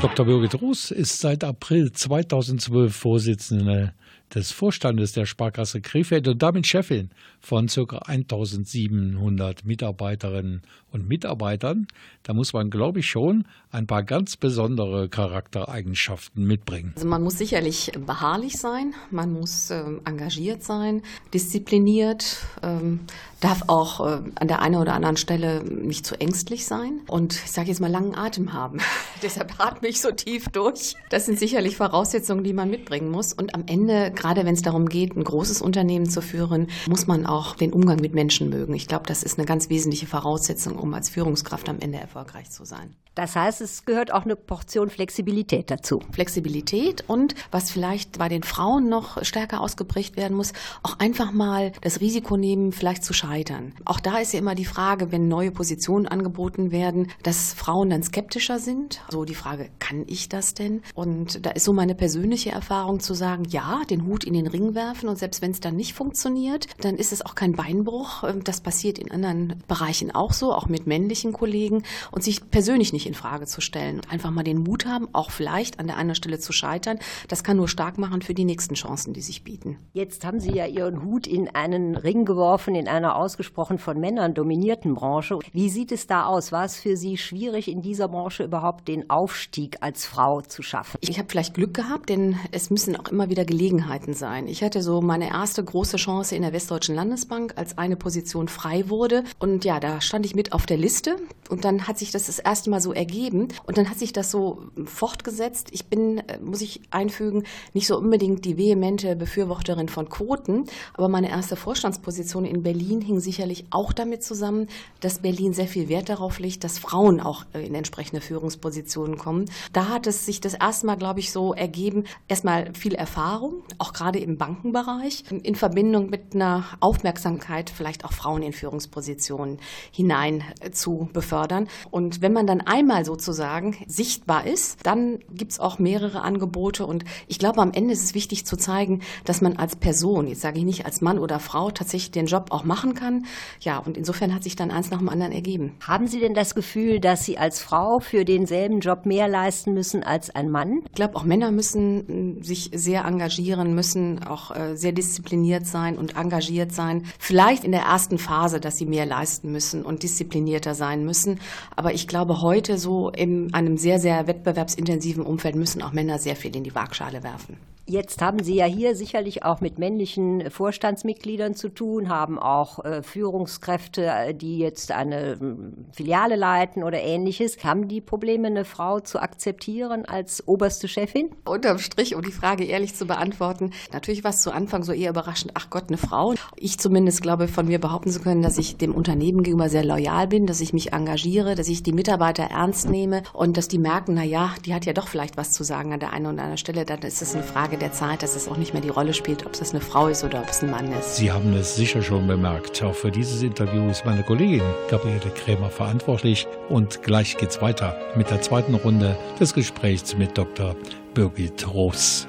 Dr. 0.02 0.26
Birgit 0.26 0.62
Roos 0.62 0.92
ist 0.92 1.20
seit 1.20 1.44
April 1.44 1.92
2012 1.92 2.96
Vorsitzende 2.96 3.92
des 4.34 4.52
Vorstandes 4.52 5.14
der 5.14 5.26
Sparkasse 5.26 5.82
Krefeld 5.82 6.28
und 6.28 6.42
damit 6.42 6.68
Chefin 6.68 7.10
von 7.40 7.68
ca. 7.68 7.98
1700 7.98 9.66
Mitarbeiterinnen 9.66 10.62
und 10.92 11.08
Mitarbeitern. 11.08 11.88
Da 12.24 12.34
muss 12.34 12.54
man, 12.54 12.70
glaube 12.70 13.00
ich, 13.00 13.08
schon 13.08 13.46
ein 13.72 13.88
paar 13.88 14.04
ganz 14.04 14.38
besondere 14.38 15.10
Charaktereigenschaften 15.10 16.44
mitbringen. 16.44 16.94
Also 16.96 17.08
man 17.08 17.24
muss 17.24 17.38
sicherlich 17.38 17.92
beharrlich 18.06 18.58
sein, 18.58 18.94
man 19.12 19.32
muss 19.32 19.70
äh, 19.70 19.84
engagiert 20.06 20.64
sein, 20.64 21.02
diszipliniert, 21.34 22.38
ähm, 22.64 23.02
darf 23.40 23.64
auch 23.68 24.00
äh, 24.06 24.22
an 24.36 24.48
der 24.48 24.62
einen 24.62 24.76
oder 24.76 24.94
anderen 24.94 25.18
Stelle 25.18 25.64
nicht 25.64 26.06
zu 26.06 26.20
ängstlich 26.20 26.66
sein 26.66 27.02
und 27.08 27.36
ich 27.36 27.52
sage 27.52 27.70
jetzt 27.70 27.80
mal 27.80 27.92
langen 27.92 28.16
Atem 28.16 28.54
haben. 28.54 28.80
Deshalb 29.24 29.60
atme 29.60 29.88
ich 29.88 30.02
so 30.02 30.12
tief 30.12 30.50
durch. 30.50 30.96
Das 31.10 31.26
sind 31.26 31.40
sicherlich 31.40 31.78
Voraussetzungen, 31.78 32.44
die 32.44 32.54
man 32.54 32.70
mitbringen 32.70 33.12
muss 33.12 33.34
und 33.34 33.54
am 33.54 33.64
Ende 33.68 34.12
gerade 34.20 34.46
wenn 34.46 34.54
es 34.54 34.62
darum 34.62 34.88
geht, 34.88 35.16
ein 35.16 35.24
großes 35.24 35.62
Unternehmen 35.62 36.10
zu 36.10 36.22
führen, 36.22 36.68
muss 36.88 37.08
man 37.08 37.26
auch 37.26 37.56
den 37.56 37.74
Umgang 37.74 38.00
mit 38.00 38.14
Menschen 38.14 38.50
mögen. 38.50 38.74
Ich 38.76 38.88
glaube, 38.88 39.06
das 39.08 39.24
ist 39.24 39.40
eine 39.40 39.48
ganz 39.48 39.70
wesentliche 39.70 40.06
Voraussetzung, 40.06 40.78
um 40.78 40.94
als 40.94 41.10
Führungskraft 41.10 41.70
am 41.70 41.80
Ende 41.80 41.98
erfolgreich 41.98 42.52
zu 42.52 42.66
sein. 42.66 42.96
Das 43.16 43.36
heißt, 43.36 43.60
es 43.60 43.84
gehört 43.84 44.14
auch 44.14 44.24
eine 44.24 44.38
Portion 44.38 44.90
Flexibilität 44.90 45.70
dazu. 45.70 46.02
Flexibilität 46.12 47.04
und 47.08 47.36
was 47.52 47.70
vielleicht 47.70 48.18
bei 48.18 48.30
den 48.30 48.44
Frauen 48.44 48.88
noch 48.88 49.22
stärker 49.26 49.60
ausgeprägt 49.60 50.16
werden 50.16 50.38
muss, 50.38 50.54
auch 50.84 51.00
einfach 51.00 51.34
mal 51.34 51.74
das 51.82 52.00
Risiko 52.00 52.38
nehmen, 52.38 52.72
vielleicht 52.72 53.04
zu 53.04 53.12
scheitern. 53.12 53.74
Auch 53.84 54.00
da 54.00 54.20
ist 54.20 54.32
ja 54.32 54.40
immer 54.40 54.56
die 54.56 54.64
Frage, 54.64 55.12
wenn 55.12 55.28
neue 55.28 55.52
Positionen 55.52 56.08
angeboten 56.08 56.72
werden, 56.72 57.12
dass 57.24 57.54
Frauen 57.54 57.90
dann 57.90 58.04
skeptischer 58.04 58.58
sind. 58.58 59.02
So 59.10 59.26
die 59.26 59.36
Frage, 59.36 59.70
kann 59.80 60.06
ich 60.08 60.30
das 60.30 60.54
denn? 60.54 60.82
Und 60.94 61.46
da 61.46 61.50
ist 61.50 61.66
so 61.66 61.74
meine 61.74 61.96
persönliche 61.96 62.52
Erfahrung 62.52 63.02
zu 63.02 63.14
sagen, 63.14 63.44
ja, 63.50 63.82
den 63.90 64.06
Hut 64.10 64.24
in 64.24 64.34
den 64.34 64.48
Ring 64.48 64.76
werfen 64.76 65.08
und 65.08 65.18
selbst 65.18 65.42
wenn 65.42 65.52
es 65.52 65.60
dann 65.60 65.76
nicht 65.76 65.94
funktioniert, 65.94 66.68
dann 66.82 66.96
ist 66.96 67.14
es 67.14 67.26
auch 67.26 67.36
kein 67.36 67.54
Beinbruch. 67.54 68.24
Das 68.44 68.62
passiert 68.62 68.98
in 68.98 69.12
anderen 69.12 69.64
Bereichen 69.68 70.12
auch 70.12 70.34
so, 70.34 70.54
auch 70.54 70.68
mit 70.68 70.88
männlichen 70.88 71.32
Kollegen 71.32 71.84
und 72.12 72.24
sich 72.24 72.50
persönlich 72.50 72.92
nicht 72.94 73.06
in 73.06 73.14
Frage 73.14 73.46
zu 73.46 73.62
stellen. 73.62 74.02
Einfach 74.10 74.32
mal 74.32 74.44
den 74.44 74.64
Mut 74.64 74.86
haben, 74.86 75.08
auch 75.14 75.32
vielleicht 75.32 75.80
an 75.80 75.88
der 75.88 75.98
einen 75.98 76.16
Stelle 76.16 76.40
zu 76.40 76.52
scheitern. 76.52 77.00
Das 77.28 77.44
kann 77.44 77.58
nur 77.58 77.68
stark 77.68 77.98
machen 77.98 78.22
für 78.22 78.34
die 78.34 78.46
nächsten 78.46 78.74
Chancen, 78.74 79.14
die 79.14 79.22
sich 79.22 79.44
bieten. 79.44 79.78
Jetzt 79.94 80.26
haben 80.26 80.40
Sie 80.40 80.52
ja 80.52 80.66
Ihren 80.66 81.04
Hut 81.04 81.28
in 81.28 81.48
einen 81.50 81.96
Ring 81.96 82.26
geworfen 82.26 82.76
in 82.76 82.88
einer 82.88 83.16
ausgesprochen 83.16 83.78
von 83.78 84.00
Männern 84.00 84.34
dominierten 84.34 84.96
Branche. 84.96 85.38
Wie 85.52 85.70
sieht 85.70 85.92
es 85.92 86.08
da 86.08 86.26
aus? 86.26 86.52
War 86.52 86.66
es 86.66 86.78
für 86.78 86.98
Sie 86.98 87.18
schwierig, 87.18 87.68
in 87.68 87.82
dieser 87.82 88.08
Branche 88.08 88.44
überhaupt 88.44 88.88
den 88.88 89.10
Aufstieg 89.10 89.78
als 89.82 90.06
Frau 90.06 90.42
zu 90.42 90.64
schaffen? 90.64 90.98
Ich 91.02 91.20
habe 91.20 91.30
vielleicht 91.30 91.54
Glück 91.54 91.74
gehabt, 91.74 92.10
denn 92.10 92.38
es 92.52 92.70
müssen 92.70 92.96
auch 92.96 93.10
immer 93.10 93.30
wieder 93.30 93.46
Gelegenheiten 93.46 93.99
sein. 94.08 94.48
Ich 94.48 94.64
hatte 94.64 94.82
so 94.82 95.02
meine 95.02 95.30
erste 95.30 95.64
große 95.64 95.98
Chance 95.98 96.36
in 96.36 96.42
der 96.42 96.54
Westdeutschen 96.54 96.96
Landesbank, 96.96 97.54
als 97.56 97.78
eine 97.78 97.96
Position 97.96 98.48
frei 98.48 98.90
wurde. 98.90 99.24
Und 99.40 99.66
ja, 99.66 99.80
da 99.80 100.02
stand 100.02 100.26
ich 100.26 100.36
mit 100.36 100.54
auf 100.54 100.66
der 100.66 100.78
Liste. 100.78 101.18
Und 101.50 101.66
dann 101.66 101.88
hat 101.88 101.98
sich 101.98 102.12
das 102.12 102.28
das 102.28 102.40
erste 102.40 102.70
Mal 102.70 102.82
so 102.82 102.94
ergeben. 102.94 103.50
Und 103.66 103.78
dann 103.78 103.90
hat 103.90 104.00
sich 104.00 104.14
das 104.14 104.32
so 104.32 104.64
fortgesetzt. 104.86 105.70
Ich 105.72 105.88
bin, 105.88 106.20
äh, 106.20 106.40
muss 106.40 106.62
ich 106.62 106.82
einfügen, 106.92 107.44
nicht 107.74 107.88
so 107.88 107.98
unbedingt 107.98 108.46
die 108.46 108.58
vehemente 108.58 109.16
Befürworterin 109.16 109.90
von 109.90 110.10
Quoten, 110.10 110.66
aber 110.94 111.08
meine 111.08 111.30
erste 111.30 111.56
Vorstandsposition 111.56 112.46
in 112.46 112.64
Berlin 112.64 113.02
hing 113.02 113.20
sicherlich 113.20 113.66
auch 113.70 113.94
damit 113.94 114.24
zusammen, 114.24 114.68
dass 115.00 115.20
Berlin 115.20 115.54
sehr 115.54 115.68
viel 115.68 115.90
Wert 115.90 116.10
darauf 116.10 116.40
legt, 116.40 116.64
dass 116.64 116.80
Frauen 116.80 117.20
auch 117.20 117.46
äh, 117.54 117.66
in 117.66 117.76
entsprechende 117.76 118.22
Führungspositionen 118.22 119.18
kommen. 119.18 119.46
Da 119.74 119.90
hat 119.90 120.08
es 120.08 120.26
sich 120.26 120.42
das 120.42 120.54
erste 120.54 120.86
Mal, 120.86 120.96
glaube 120.96 121.20
ich, 121.20 121.32
so 121.32 121.54
ergeben, 121.54 122.06
erstmal 122.28 122.74
viel 122.74 122.96
Erfahrung, 122.96 123.64
auch 123.78 123.89
gerade 123.94 124.20
im 124.20 124.38
Bankenbereich, 124.38 125.24
in 125.44 125.56
Verbindung 125.56 126.10
mit 126.10 126.36
einer 126.36 126.66
Aufmerksamkeit, 126.80 127.70
vielleicht 127.70 128.06
auch 128.06 128.14
Frauen 128.14 128.44
in 128.44 128.54
Führungspositionen 128.54 129.60
hinein 129.92 130.44
äh, 130.60 130.72
zu 130.72 131.10
befördern. 131.14 131.68
Und 131.92 132.22
wenn 132.22 132.34
man 132.34 132.48
dann 132.48 132.62
einmal 132.62 132.90
einmal 132.90 133.06
sozusagen 133.06 133.76
sichtbar 133.88 134.48
ist, 134.48 134.86
dann 134.86 135.20
gibt 135.32 135.52
es 135.52 135.60
auch 135.60 135.80
mehrere 135.80 136.22
Angebote. 136.22 136.86
Und 136.86 137.06
ich 137.28 137.40
glaube, 137.40 137.62
am 137.62 137.72
Ende 137.72 137.94
ist 137.94 138.04
es 138.04 138.16
wichtig 138.16 138.46
zu 138.46 138.58
zeigen, 138.58 139.02
dass 139.26 139.42
man 139.42 139.58
als 139.58 139.76
Person, 139.76 140.28
jetzt 140.28 140.42
sage 140.42 140.60
ich 140.60 140.66
nicht 140.66 140.86
als 140.86 141.02
Mann 141.02 141.20
oder 141.20 141.40
Frau, 141.40 141.72
tatsächlich 141.72 142.12
den 142.12 142.26
Job 142.26 142.48
auch 142.50 142.64
machen 142.64 142.94
kann. 142.94 143.26
Ja, 143.60 143.78
und 143.78 143.98
insofern 143.98 144.34
hat 144.34 144.44
sich 144.44 144.56
dann 144.56 144.72
eins 144.72 144.90
nach 144.90 145.00
dem 145.00 145.10
anderen 145.10 145.32
ergeben. 145.32 145.74
Haben 145.86 146.08
Sie 146.08 146.20
denn 146.20 146.34
das 146.34 146.56
Gefühl, 146.56 147.00
dass 147.00 147.26
Sie 147.26 147.38
als 147.38 147.62
Frau 147.62 148.00
für 148.00 148.26
denselben 148.26 148.80
Job 148.80 149.06
mehr 149.06 149.28
leisten 149.28 149.74
müssen 149.74 150.04
als 150.04 150.30
ein 150.34 150.50
Mann? 150.50 150.82
Ich 150.86 150.94
glaube, 150.94 151.16
auch 151.16 151.24
Männer 151.24 151.52
müssen 151.52 152.42
sich 152.42 152.72
sehr 152.74 153.06
engagieren, 153.06 153.76
müssen 153.80 154.26
auch 154.26 154.54
äh, 154.54 154.76
sehr 154.76 154.92
diszipliniert 154.92 155.66
sein 155.66 155.98
und 155.98 156.18
engagiert 156.18 156.74
sein. 156.74 157.06
Vielleicht 157.18 157.64
in 157.64 157.72
der 157.72 157.84
ersten 157.84 158.18
Phase, 158.18 158.60
dass 158.60 158.78
sie 158.78 158.86
mehr 158.86 159.06
leisten 159.06 159.54
müssen 159.54 159.86
und 159.86 160.04
disziplinierter 160.04 160.76
sein 160.76 161.06
müssen. 161.06 161.40
Aber 161.78 161.94
ich 161.94 162.06
glaube, 162.06 162.42
heute 162.42 162.78
so 162.78 163.10
in 163.10 163.54
einem 163.54 163.78
sehr, 163.78 164.00
sehr 164.00 164.28
wettbewerbsintensiven 164.28 165.24
Umfeld 165.24 165.56
müssen 165.56 165.82
auch 165.82 165.94
Männer 165.94 166.20
sehr 166.20 166.36
viel 166.36 166.54
in 166.58 166.66
die 166.66 166.76
Waagschale 166.76 167.24
werfen. 167.24 167.56
Jetzt 167.90 168.22
haben 168.22 168.44
Sie 168.44 168.54
ja 168.54 168.66
hier 168.66 168.96
sicherlich 168.96 169.42
auch 169.44 169.62
mit 169.62 169.80
männlichen 169.80 170.52
Vorstandsmitgliedern 170.52 171.56
zu 171.56 171.70
tun, 171.70 172.08
haben 172.08 172.38
auch 172.38 172.86
äh, 172.86 173.02
Führungskräfte, 173.02 174.06
äh, 174.06 174.36
die 174.36 174.60
jetzt 174.60 174.92
eine 174.92 175.40
hm, 175.40 175.88
Filiale 175.92 176.36
leiten 176.36 176.84
oder 176.84 177.02
ähnliches. 177.02 177.58
Haben 177.64 177.88
die 177.88 178.00
Probleme, 178.00 178.46
eine 178.46 178.64
Frau 178.64 179.00
zu 179.00 179.20
akzeptieren 179.20 180.06
als 180.06 180.48
oberste 180.48 180.88
Chefin? 180.88 181.32
Unterm 181.46 181.80
Strich, 181.80 182.14
um 182.14 182.22
die 182.22 182.32
Frage 182.32 182.64
ehrlich 182.64 182.94
zu 182.94 183.08
beantworten, 183.08 183.72
natürlich 183.92 184.24
war 184.24 184.30
es 184.30 184.44
zu 184.44 184.52
Anfang 184.52 184.84
so 184.84 184.92
eher 184.92 185.10
überraschend, 185.10 185.54
ach 185.56 185.72
Gott, 185.72 185.86
eine 185.88 185.98
Frau. 185.98 186.36
Ich 186.58 186.78
zumindest 186.78 187.24
glaube, 187.24 187.48
von 187.48 187.66
mir 187.66 187.80
behaupten 187.80 188.12
zu 188.12 188.20
können, 188.20 188.44
dass 188.44 188.60
ich 188.60 188.78
dem 188.78 188.94
Unternehmen 188.94 189.42
gegenüber 189.42 189.70
sehr 189.70 189.84
loyal 189.84 190.28
bin, 190.28 190.46
dass 190.46 190.62
ich 190.62 190.74
mich 190.74 190.94
engagiere, 190.94 191.56
dass 191.56 191.68
ich 191.68 191.82
die 191.82 191.94
Mitarbeiter 191.94 192.44
ernst 192.44 192.88
nehme 192.88 193.24
und 193.34 193.58
dass 193.58 193.68
die 193.68 193.80
merken, 193.80 194.14
na 194.14 194.24
ja, 194.24 194.54
die 194.64 194.76
hat 194.76 194.86
ja 194.86 194.94
doch 194.94 195.08
vielleicht 195.08 195.38
was 195.38 195.54
zu 195.54 195.64
sagen 195.64 195.92
an 195.92 196.00
der 196.00 196.14
einen 196.14 196.28
oder 196.28 196.44
anderen 196.44 196.58
Stelle. 196.58 196.86
Dann 196.86 197.00
ist 197.00 197.24
es 197.24 197.34
eine 197.34 197.44
Frage 197.44 197.79
der 197.80 197.92
Zeit, 197.92 198.24
dass 198.24 198.36
es 198.36 198.48
auch 198.48 198.58
nicht 198.58 198.74
mehr 198.74 198.82
die 198.82 198.90
Rolle 198.90 199.14
spielt, 199.14 199.46
ob 199.46 199.54
es 199.54 199.72
eine 199.72 199.82
Frau 199.82 200.08
ist 200.08 200.24
oder 200.24 200.40
ob 200.40 200.50
es 200.50 200.62
ein 200.62 200.70
Mann 200.70 200.92
ist. 200.94 201.16
Sie 201.16 201.32
haben 201.32 201.54
es 201.54 201.76
sicher 201.76 202.02
schon 202.02 202.28
bemerkt. 202.28 202.82
Auch 202.84 202.96
für 202.96 203.12
dieses 203.12 203.42
Interview 203.42 203.90
ist 203.90 204.06
meine 204.06 204.24
Kollegin 204.24 204.64
Gabriele 204.90 205.20
Krämer 205.36 205.70
verantwortlich. 205.70 206.48
Und 206.70 207.02
gleich 207.04 207.38
geht's 207.38 207.62
weiter 207.62 207.96
mit 208.16 208.30
der 208.30 208.42
zweiten 208.42 208.76
Runde 208.76 209.18
des 209.40 209.54
Gesprächs 209.54 210.16
mit 210.16 210.38
Dr. 210.38 210.76
Birgit 211.14 211.68
Roos. 211.74 212.28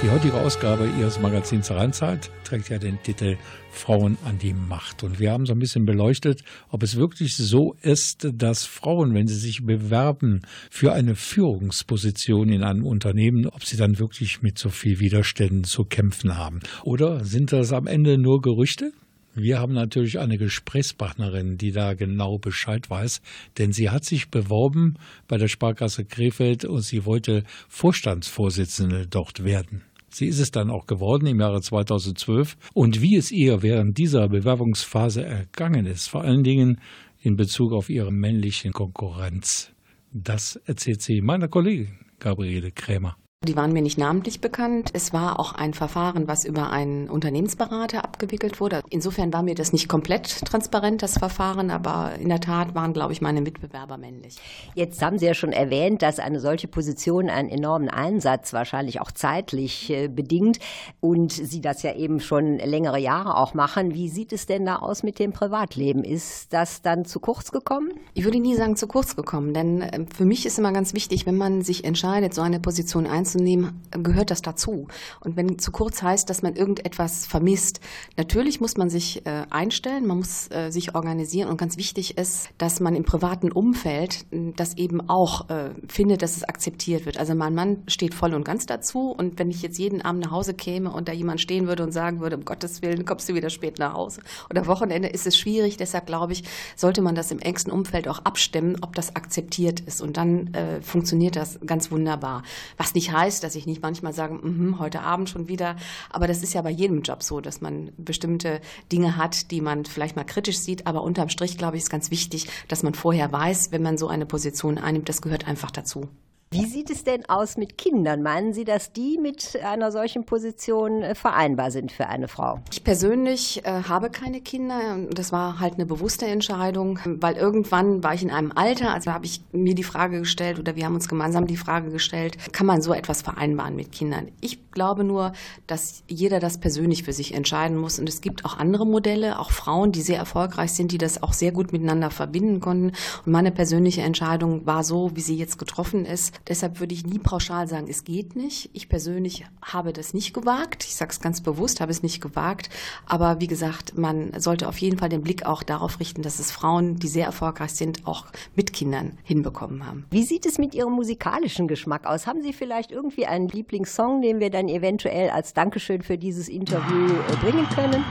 Die 0.00 0.10
heutige 0.10 0.34
Ausgabe 0.34 0.88
Ihres 1.00 1.18
Magazins 1.18 1.72
Rheinzeit 1.72 2.30
trägt 2.44 2.68
ja 2.68 2.78
den 2.78 3.02
Titel 3.02 3.36
Frauen 3.72 4.16
an 4.24 4.38
die 4.38 4.54
Macht. 4.54 5.02
Und 5.02 5.18
wir 5.18 5.32
haben 5.32 5.44
so 5.44 5.52
ein 5.52 5.58
bisschen 5.58 5.86
beleuchtet, 5.86 6.44
ob 6.68 6.84
es 6.84 6.94
wirklich 6.94 7.36
so 7.36 7.74
ist, 7.82 8.28
dass 8.32 8.64
Frauen, 8.64 9.12
wenn 9.14 9.26
sie 9.26 9.34
sich 9.34 9.66
bewerben 9.66 10.42
für 10.70 10.92
eine 10.92 11.16
Führungsposition 11.16 12.48
in 12.48 12.62
einem 12.62 12.86
Unternehmen, 12.86 13.48
ob 13.48 13.64
sie 13.64 13.76
dann 13.76 13.98
wirklich 13.98 14.40
mit 14.40 14.56
so 14.56 14.68
viel 14.68 15.00
Widerständen 15.00 15.64
zu 15.64 15.84
kämpfen 15.84 16.38
haben. 16.38 16.60
Oder 16.84 17.24
sind 17.24 17.52
das 17.52 17.72
am 17.72 17.88
Ende 17.88 18.18
nur 18.18 18.40
Gerüchte? 18.40 18.92
Wir 19.34 19.58
haben 19.58 19.72
natürlich 19.72 20.18
eine 20.18 20.38
Gesprächspartnerin, 20.38 21.58
die 21.58 21.72
da 21.72 21.94
genau 21.94 22.38
Bescheid 22.38 22.88
weiß, 22.88 23.20
denn 23.58 23.72
sie 23.72 23.90
hat 23.90 24.04
sich 24.04 24.30
beworben 24.30 24.94
bei 25.26 25.38
der 25.38 25.48
Sparkasse 25.48 26.04
Krefeld 26.04 26.64
und 26.64 26.82
sie 26.82 27.04
wollte 27.04 27.44
Vorstandsvorsitzende 27.68 29.06
dort 29.08 29.44
werden. 29.44 29.82
Sie 30.10 30.26
ist 30.26 30.38
es 30.38 30.50
dann 30.50 30.70
auch 30.70 30.86
geworden 30.86 31.26
im 31.26 31.40
Jahre 31.40 31.60
2012. 31.60 32.56
Und 32.74 33.02
wie 33.02 33.16
es 33.16 33.30
ihr 33.30 33.62
während 33.62 33.98
dieser 33.98 34.28
Bewerbungsphase 34.28 35.24
ergangen 35.24 35.86
ist, 35.86 36.08
vor 36.08 36.22
allen 36.22 36.42
Dingen 36.42 36.80
in 37.20 37.36
Bezug 37.36 37.72
auf 37.72 37.90
ihre 37.90 38.12
männliche 38.12 38.70
Konkurrenz, 38.70 39.72
das 40.12 40.56
erzählt 40.64 41.02
sie 41.02 41.20
meiner 41.20 41.48
Kollegin 41.48 41.98
Gabriele 42.18 42.72
Krämer. 42.72 43.16
Die 43.46 43.54
waren 43.54 43.72
mir 43.72 43.82
nicht 43.82 43.98
namentlich 43.98 44.40
bekannt. 44.40 44.90
Es 44.94 45.12
war 45.12 45.38
auch 45.38 45.52
ein 45.52 45.72
Verfahren, 45.72 46.26
was 46.26 46.44
über 46.44 46.70
einen 46.70 47.08
Unternehmensberater 47.08 48.02
abgewickelt 48.02 48.58
wurde. 48.60 48.82
Insofern 48.90 49.32
war 49.32 49.44
mir 49.44 49.54
das 49.54 49.72
nicht 49.72 49.88
komplett 49.88 50.44
transparent, 50.44 51.02
das 51.02 51.18
Verfahren, 51.18 51.70
aber 51.70 52.14
in 52.18 52.30
der 52.30 52.40
Tat 52.40 52.74
waren, 52.74 52.92
glaube 52.92 53.12
ich, 53.12 53.20
meine 53.20 53.40
Mitbewerber 53.40 53.96
männlich. 53.96 54.38
Jetzt 54.74 55.00
haben 55.02 55.20
Sie 55.20 55.26
ja 55.26 55.34
schon 55.34 55.52
erwähnt, 55.52 56.02
dass 56.02 56.18
eine 56.18 56.40
solche 56.40 56.66
Position 56.66 57.30
einen 57.30 57.48
enormen 57.48 57.88
Einsatz 57.88 58.52
wahrscheinlich 58.52 59.00
auch 59.00 59.12
zeitlich 59.12 59.88
äh, 59.90 60.08
bedingt 60.08 60.58
und 60.98 61.30
Sie 61.30 61.60
das 61.60 61.84
ja 61.84 61.94
eben 61.94 62.18
schon 62.18 62.58
längere 62.58 62.98
Jahre 62.98 63.36
auch 63.36 63.54
machen. 63.54 63.94
Wie 63.94 64.08
sieht 64.08 64.32
es 64.32 64.46
denn 64.46 64.66
da 64.66 64.76
aus 64.80 65.04
mit 65.04 65.20
dem 65.20 65.32
Privatleben? 65.32 66.02
Ist 66.02 66.52
das 66.52 66.82
dann 66.82 67.04
zu 67.04 67.20
kurz 67.20 67.52
gekommen? 67.52 67.92
Ich 68.14 68.24
würde 68.24 68.40
nie 68.40 68.56
sagen 68.56 68.74
zu 68.74 68.88
kurz 68.88 69.14
gekommen, 69.14 69.54
denn 69.54 69.80
äh, 69.80 70.06
für 70.12 70.24
mich 70.24 70.44
ist 70.44 70.58
immer 70.58 70.72
ganz 70.72 70.92
wichtig, 70.92 71.24
wenn 71.24 71.36
man 71.36 71.62
sich 71.62 71.84
entscheidet, 71.84 72.34
so 72.34 72.42
eine 72.42 72.58
Position 72.58 73.06
einzunehmen, 73.06 73.27
anzunehmen, 73.28 73.82
gehört 73.90 74.30
das 74.30 74.42
dazu. 74.42 74.88
Und 75.20 75.36
wenn 75.36 75.58
zu 75.58 75.70
kurz 75.70 76.02
heißt, 76.02 76.30
dass 76.30 76.42
man 76.42 76.56
irgendetwas 76.56 77.26
vermisst, 77.26 77.80
natürlich 78.16 78.60
muss 78.60 78.76
man 78.76 78.88
sich 78.88 79.26
äh, 79.26 79.44
einstellen, 79.50 80.06
man 80.06 80.18
muss 80.18 80.50
äh, 80.50 80.70
sich 80.70 80.94
organisieren 80.94 81.48
und 81.48 81.58
ganz 81.58 81.76
wichtig 81.76 82.16
ist, 82.16 82.48
dass 82.58 82.80
man 82.80 82.94
im 82.94 83.04
privaten 83.04 83.52
Umfeld 83.52 84.24
das 84.56 84.76
eben 84.76 85.08
auch 85.08 85.50
äh, 85.50 85.70
findet, 85.88 86.22
dass 86.22 86.36
es 86.36 86.44
akzeptiert 86.44 87.04
wird. 87.04 87.18
Also 87.18 87.34
mein 87.34 87.54
Mann 87.54 87.82
steht 87.86 88.14
voll 88.14 88.34
und 88.34 88.44
ganz 88.44 88.66
dazu 88.66 89.10
und 89.10 89.38
wenn 89.38 89.50
ich 89.50 89.62
jetzt 89.62 89.78
jeden 89.78 90.02
Abend 90.02 90.24
nach 90.24 90.30
Hause 90.30 90.54
käme 90.54 90.90
und 90.90 91.08
da 91.08 91.12
jemand 91.12 91.40
stehen 91.40 91.66
würde 91.66 91.82
und 91.82 91.92
sagen 91.92 92.20
würde, 92.20 92.36
um 92.36 92.44
Gottes 92.44 92.82
Willen, 92.82 93.04
kommst 93.04 93.28
du 93.28 93.34
wieder 93.34 93.50
spät 93.50 93.78
nach 93.78 93.92
Hause 93.92 94.22
oder 94.50 94.66
Wochenende, 94.66 95.08
ist 95.08 95.26
es 95.26 95.36
schwierig. 95.36 95.76
Deshalb 95.76 96.06
glaube 96.06 96.32
ich, 96.32 96.44
sollte 96.76 97.02
man 97.02 97.14
das 97.14 97.30
im 97.30 97.38
engsten 97.38 97.72
Umfeld 97.72 98.08
auch 98.08 98.20
abstimmen, 98.20 98.76
ob 98.80 98.94
das 98.94 99.14
akzeptiert 99.16 99.80
ist 99.80 100.00
und 100.00 100.16
dann 100.16 100.50
funktioniert 100.82 101.36
das 101.36 101.58
ganz 101.66 101.90
wunderbar. 101.90 102.42
Was 102.76 102.94
nicht 102.94 103.12
heißt, 103.12 103.17
heißt, 103.18 103.42
dass 103.42 103.54
ich 103.54 103.66
nicht 103.66 103.82
manchmal 103.82 104.12
sage, 104.12 104.34
mm 104.34 104.78
heute 104.78 105.00
Abend 105.00 105.28
schon 105.28 105.48
wieder. 105.48 105.76
Aber 106.10 106.26
das 106.26 106.42
ist 106.42 106.54
ja 106.54 106.62
bei 106.62 106.70
jedem 106.70 107.02
Job 107.02 107.22
so, 107.22 107.40
dass 107.40 107.60
man 107.60 107.90
bestimmte 107.96 108.60
Dinge 108.92 109.16
hat, 109.16 109.50
die 109.50 109.60
man 109.60 109.84
vielleicht 109.84 110.16
mal 110.16 110.24
kritisch 110.24 110.58
sieht. 110.58 110.86
Aber 110.86 111.02
unterm 111.02 111.28
Strich, 111.28 111.58
glaube 111.58 111.76
ich, 111.76 111.84
ist 111.84 111.90
ganz 111.90 112.10
wichtig, 112.10 112.48
dass 112.68 112.82
man 112.82 112.94
vorher 112.94 113.30
weiß, 113.32 113.72
wenn 113.72 113.82
man 113.82 113.98
so 113.98 114.08
eine 114.08 114.26
Position 114.26 114.78
einnimmt, 114.78 115.08
das 115.08 115.22
gehört 115.22 115.48
einfach 115.48 115.70
dazu. 115.70 116.08
Wie 116.50 116.64
sieht 116.64 116.88
es 116.88 117.04
denn 117.04 117.28
aus 117.28 117.58
mit 117.58 117.76
Kindern? 117.76 118.22
Meinen 118.22 118.54
Sie, 118.54 118.64
dass 118.64 118.94
die 118.94 119.18
mit 119.18 119.58
einer 119.62 119.92
solchen 119.92 120.24
Position 120.24 121.02
äh, 121.02 121.14
vereinbar 121.14 121.70
sind 121.70 121.92
für 121.92 122.06
eine 122.06 122.26
Frau? 122.26 122.60
Ich 122.72 122.82
persönlich 122.84 123.66
äh, 123.66 123.82
habe 123.82 124.08
keine 124.08 124.40
Kinder. 124.40 124.96
Das 125.10 125.30
war 125.30 125.60
halt 125.60 125.74
eine 125.74 125.84
bewusste 125.84 126.24
Entscheidung, 126.24 127.00
weil 127.04 127.36
irgendwann 127.36 128.02
war 128.02 128.14
ich 128.14 128.22
in 128.22 128.30
einem 128.30 128.52
Alter, 128.52 128.94
also 128.94 129.12
habe 129.12 129.26
ich 129.26 129.42
mir 129.52 129.74
die 129.74 129.82
Frage 129.82 130.20
gestellt 130.20 130.58
oder 130.58 130.74
wir 130.74 130.86
haben 130.86 130.94
uns 130.94 131.08
gemeinsam 131.08 131.46
die 131.46 131.58
Frage 131.58 131.90
gestellt, 131.90 132.38
kann 132.52 132.66
man 132.66 132.80
so 132.80 132.94
etwas 132.94 133.20
vereinbaren 133.20 133.76
mit 133.76 133.92
Kindern? 133.92 134.28
Ich 134.40 134.70
glaube 134.70 135.04
nur, 135.04 135.32
dass 135.66 136.02
jeder 136.08 136.40
das 136.40 136.58
persönlich 136.58 137.02
für 137.02 137.12
sich 137.12 137.34
entscheiden 137.34 137.76
muss. 137.76 137.98
Und 137.98 138.08
es 138.08 138.22
gibt 138.22 138.46
auch 138.46 138.56
andere 138.56 138.86
Modelle, 138.86 139.38
auch 139.38 139.50
Frauen, 139.50 139.92
die 139.92 140.02
sehr 140.02 140.18
erfolgreich 140.18 140.72
sind, 140.72 140.92
die 140.92 140.98
das 140.98 141.22
auch 141.22 141.34
sehr 141.34 141.52
gut 141.52 141.72
miteinander 141.72 142.10
verbinden 142.10 142.60
konnten. 142.60 142.92
Und 143.26 143.32
meine 143.32 143.50
persönliche 143.50 144.00
Entscheidung 144.00 144.64
war 144.64 144.82
so, 144.82 145.10
wie 145.14 145.20
sie 145.20 145.36
jetzt 145.36 145.58
getroffen 145.58 146.06
ist. 146.06 146.37
Deshalb 146.46 146.80
würde 146.80 146.94
ich 146.94 147.04
nie 147.04 147.18
pauschal 147.18 147.66
sagen, 147.66 147.88
es 147.88 148.04
geht 148.04 148.36
nicht. 148.36 148.70
Ich 148.72 148.88
persönlich 148.88 149.44
habe 149.62 149.92
das 149.92 150.14
nicht 150.14 150.32
gewagt. 150.34 150.84
Ich 150.84 150.94
sage 150.94 151.10
es 151.10 151.20
ganz 151.20 151.40
bewusst, 151.40 151.80
habe 151.80 151.90
es 151.90 152.02
nicht 152.02 152.20
gewagt. 152.20 152.70
Aber 153.06 153.40
wie 153.40 153.46
gesagt, 153.46 153.98
man 153.98 154.38
sollte 154.38 154.68
auf 154.68 154.78
jeden 154.78 154.98
Fall 154.98 155.08
den 155.08 155.22
Blick 155.22 155.46
auch 155.46 155.62
darauf 155.62 156.00
richten, 156.00 156.22
dass 156.22 156.38
es 156.38 156.50
Frauen, 156.50 156.96
die 156.96 157.08
sehr 157.08 157.26
erfolgreich 157.26 157.72
sind, 157.72 158.06
auch 158.06 158.26
mit 158.54 158.72
Kindern 158.72 159.18
hinbekommen 159.24 159.86
haben. 159.86 160.06
Wie 160.10 160.22
sieht 160.22 160.46
es 160.46 160.58
mit 160.58 160.74
Ihrem 160.74 160.92
musikalischen 160.92 161.68
Geschmack 161.68 162.06
aus? 162.06 162.26
Haben 162.26 162.42
Sie 162.42 162.52
vielleicht 162.52 162.92
irgendwie 162.92 163.26
einen 163.26 163.48
Lieblingssong, 163.48 164.22
den 164.22 164.40
wir 164.40 164.50
dann 164.50 164.68
eventuell 164.68 165.30
als 165.30 165.54
Dankeschön 165.54 166.02
für 166.02 166.18
dieses 166.18 166.48
Interview 166.48 167.06
äh, 167.06 167.36
bringen 167.36 167.68
können? 167.70 168.04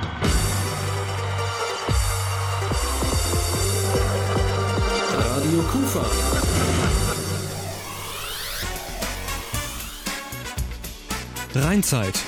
Radio 5.47 5.61
Kufa. 5.71 6.46
Rheinzeit. 11.55 12.19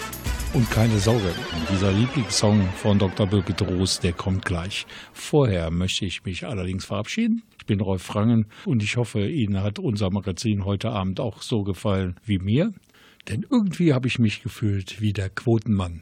Und 0.53 0.69
keine 0.71 0.97
Sorge, 0.97 1.31
dieser 1.71 1.91
Lieblingssong 1.91 2.67
von 2.77 2.97
Dr. 2.97 3.27
Birgit 3.27 3.61
Roos, 3.61 3.99
der 3.99 4.13
kommt 4.13 4.45
gleich. 4.45 4.87
Vorher 5.13 5.69
möchte 5.69 6.05
ich 6.05 6.23
mich 6.23 6.47
allerdings 6.47 6.85
verabschieden. 6.85 7.43
Ich 7.59 7.65
bin 7.65 7.81
Rolf 7.81 8.01
Frangen 8.01 8.47
und 8.65 8.81
ich 8.81 8.97
hoffe, 8.97 9.27
Ihnen 9.27 9.61
hat 9.61 9.77
unser 9.77 10.09
Magazin 10.09 10.65
heute 10.65 10.89
Abend 10.89 11.19
auch 11.19 11.41
so 11.41 11.63
gefallen 11.63 12.15
wie 12.25 12.39
mir. 12.39 12.73
Denn 13.27 13.45
irgendwie 13.47 13.93
habe 13.93 14.07
ich 14.07 14.17
mich 14.17 14.41
gefühlt 14.41 15.01
wie 15.01 15.13
der 15.13 15.29
Quotenmann. 15.29 16.01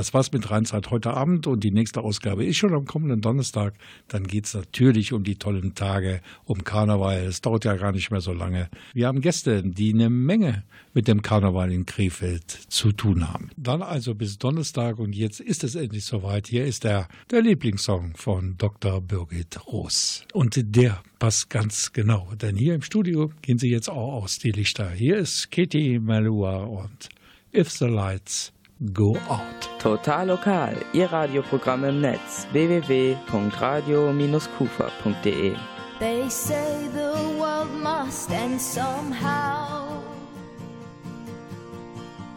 Das 0.00 0.14
war's 0.14 0.32
mit 0.32 0.50
Rheinzeit 0.50 0.90
heute 0.90 1.12
Abend 1.12 1.46
und 1.46 1.62
die 1.62 1.72
nächste 1.72 2.00
Ausgabe 2.00 2.46
ist 2.46 2.56
schon 2.56 2.72
am 2.72 2.86
kommenden 2.86 3.20
Donnerstag. 3.20 3.74
Dann 4.08 4.26
geht's 4.26 4.54
natürlich 4.54 5.12
um 5.12 5.24
die 5.24 5.36
tollen 5.36 5.74
Tage, 5.74 6.22
um 6.46 6.64
Karneval. 6.64 7.18
Es 7.18 7.42
dauert 7.42 7.66
ja 7.66 7.76
gar 7.76 7.92
nicht 7.92 8.10
mehr 8.10 8.22
so 8.22 8.32
lange. 8.32 8.70
Wir 8.94 9.08
haben 9.08 9.20
Gäste, 9.20 9.62
die 9.62 9.92
eine 9.92 10.08
Menge 10.08 10.64
mit 10.94 11.06
dem 11.06 11.20
Karneval 11.20 11.70
in 11.70 11.84
Krefeld 11.84 12.50
zu 12.50 12.92
tun 12.92 13.28
haben. 13.28 13.50
Dann 13.58 13.82
also 13.82 14.14
bis 14.14 14.38
Donnerstag 14.38 14.98
und 14.98 15.14
jetzt 15.14 15.38
ist 15.38 15.64
es 15.64 15.74
endlich 15.74 16.06
soweit. 16.06 16.46
Hier 16.46 16.64
ist 16.64 16.84
der, 16.84 17.06
der 17.30 17.42
Lieblingssong 17.42 18.14
von 18.16 18.56
Dr. 18.56 19.02
Birgit 19.02 19.66
Roos. 19.66 20.24
Und 20.32 20.58
der 20.74 21.02
passt 21.18 21.50
ganz 21.50 21.92
genau, 21.92 22.32
denn 22.40 22.56
hier 22.56 22.74
im 22.74 22.80
Studio 22.80 23.30
gehen 23.42 23.58
sie 23.58 23.68
jetzt 23.68 23.90
auch 23.90 24.22
aus, 24.22 24.38
die 24.38 24.52
Lichter. 24.52 24.92
Hier 24.92 25.18
ist 25.18 25.50
Katie 25.50 25.98
Malua 25.98 26.64
und 26.64 27.10
If 27.52 27.68
the 27.68 27.84
Lights 27.84 28.54
Go 28.80 29.12
Out. 29.28 29.68
Total 29.78 30.24
lokal, 30.26 30.74
Ihr 30.94 31.12
Radioprogramm 31.12 31.84
im 31.84 32.00
Netz 32.00 32.46
www.radio-kufa.de. 32.54 35.54
They 35.98 36.30
say 36.30 36.88
the 36.94 37.12
world 37.38 37.68
must 37.82 38.30
end 38.30 38.58
somehow. 38.58 40.00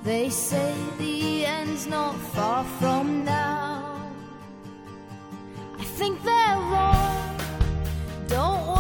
They 0.04 0.30
say 0.30 0.74
the 0.98 1.46
end's 1.46 1.88
not 1.88 2.16
far 2.34 2.66
from 2.78 3.24
now. 3.24 4.02
I 5.80 5.84
think 5.98 6.22
they're 6.26 6.60
wrong. 6.70 7.38
Don't 8.28 8.73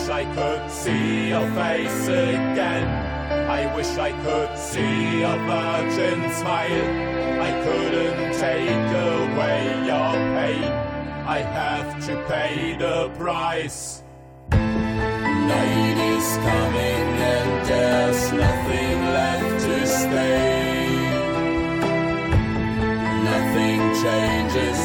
wish 0.00 0.08
I 0.08 0.24
could 0.34 0.70
see 0.70 1.28
your 1.28 1.46
face 1.52 2.06
again. 2.08 2.86
I 3.50 3.74
wish 3.76 3.98
I 3.98 4.12
could 4.24 4.56
see 4.56 5.22
a 5.22 5.36
virgin 5.50 6.30
smile. 6.32 6.88
I 7.48 7.50
couldn't 7.64 8.32
take 8.38 8.90
away 9.10 9.60
your 9.90 10.12
pain. 10.36 10.72
I 11.26 11.38
have 11.58 12.06
to 12.06 12.14
pay 12.28 12.76
the 12.78 13.10
price. 13.18 14.02
Night 14.52 15.98
is 16.14 16.28
coming 16.48 17.06
and 17.34 17.66
there's 17.68 18.32
nothing 18.32 18.98
left 19.18 19.64
to 19.66 19.86
stay. 19.86 20.80
Nothing 23.30 23.80
changes, 24.02 24.80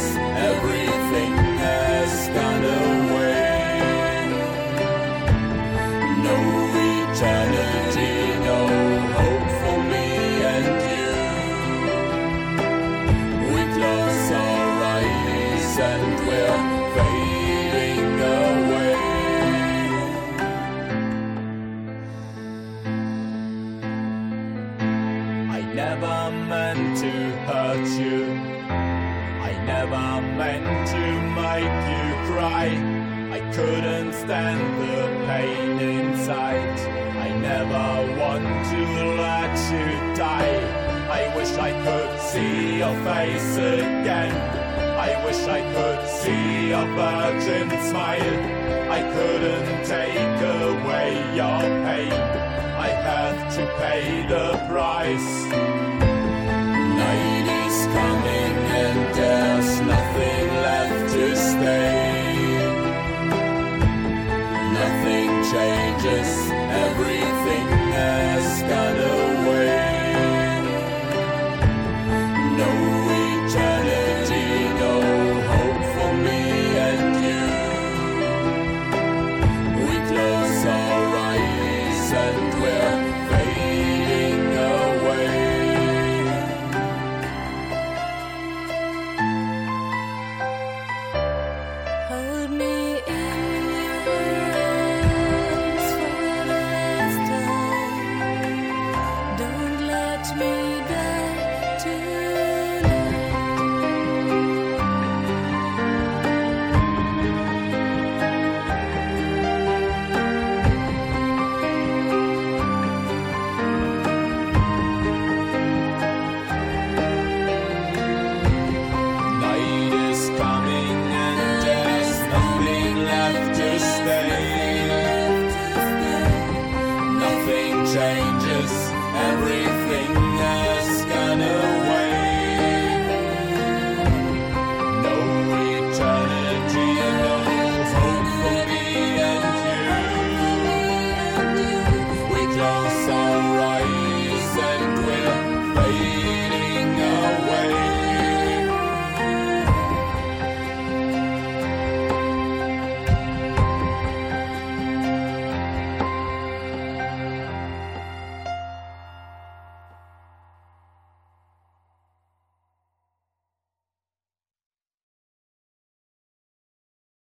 couldn't 34.25 34.27
stand 34.27 34.81
the 34.81 35.25
pain 35.27 35.79
inside. 35.79 36.79
I 37.17 37.29
never 37.37 38.19
want 38.19 38.43
to 38.71 38.81
let 39.21 39.55
you 39.71 40.15
die. 40.15 40.57
I 41.09 41.35
wish 41.35 41.51
I 41.57 41.71
could 41.83 42.19
see 42.19 42.79
your 42.79 42.95
face 43.03 43.57
again. 43.57 44.33
I 44.97 45.23
wish 45.25 45.41
I 45.47 45.61
could 45.73 46.07
see 46.07 46.69
your 46.69 46.87
virgin 46.95 47.69
smile. 47.89 48.37
I 48.91 49.01
couldn't 49.13 49.85
take 49.85 50.41
away 50.61 51.09
your 51.35 51.61
pain. 51.85 52.13
I 52.87 52.89
have 53.07 53.55
to 53.55 53.63
pay 53.79 54.25
the 54.27 54.57
price. 54.69 55.45
Night 57.01 57.47
is 57.65 57.77
coming 57.97 58.55
and 58.81 59.15
there's 59.15 59.81
nothing 59.81 60.44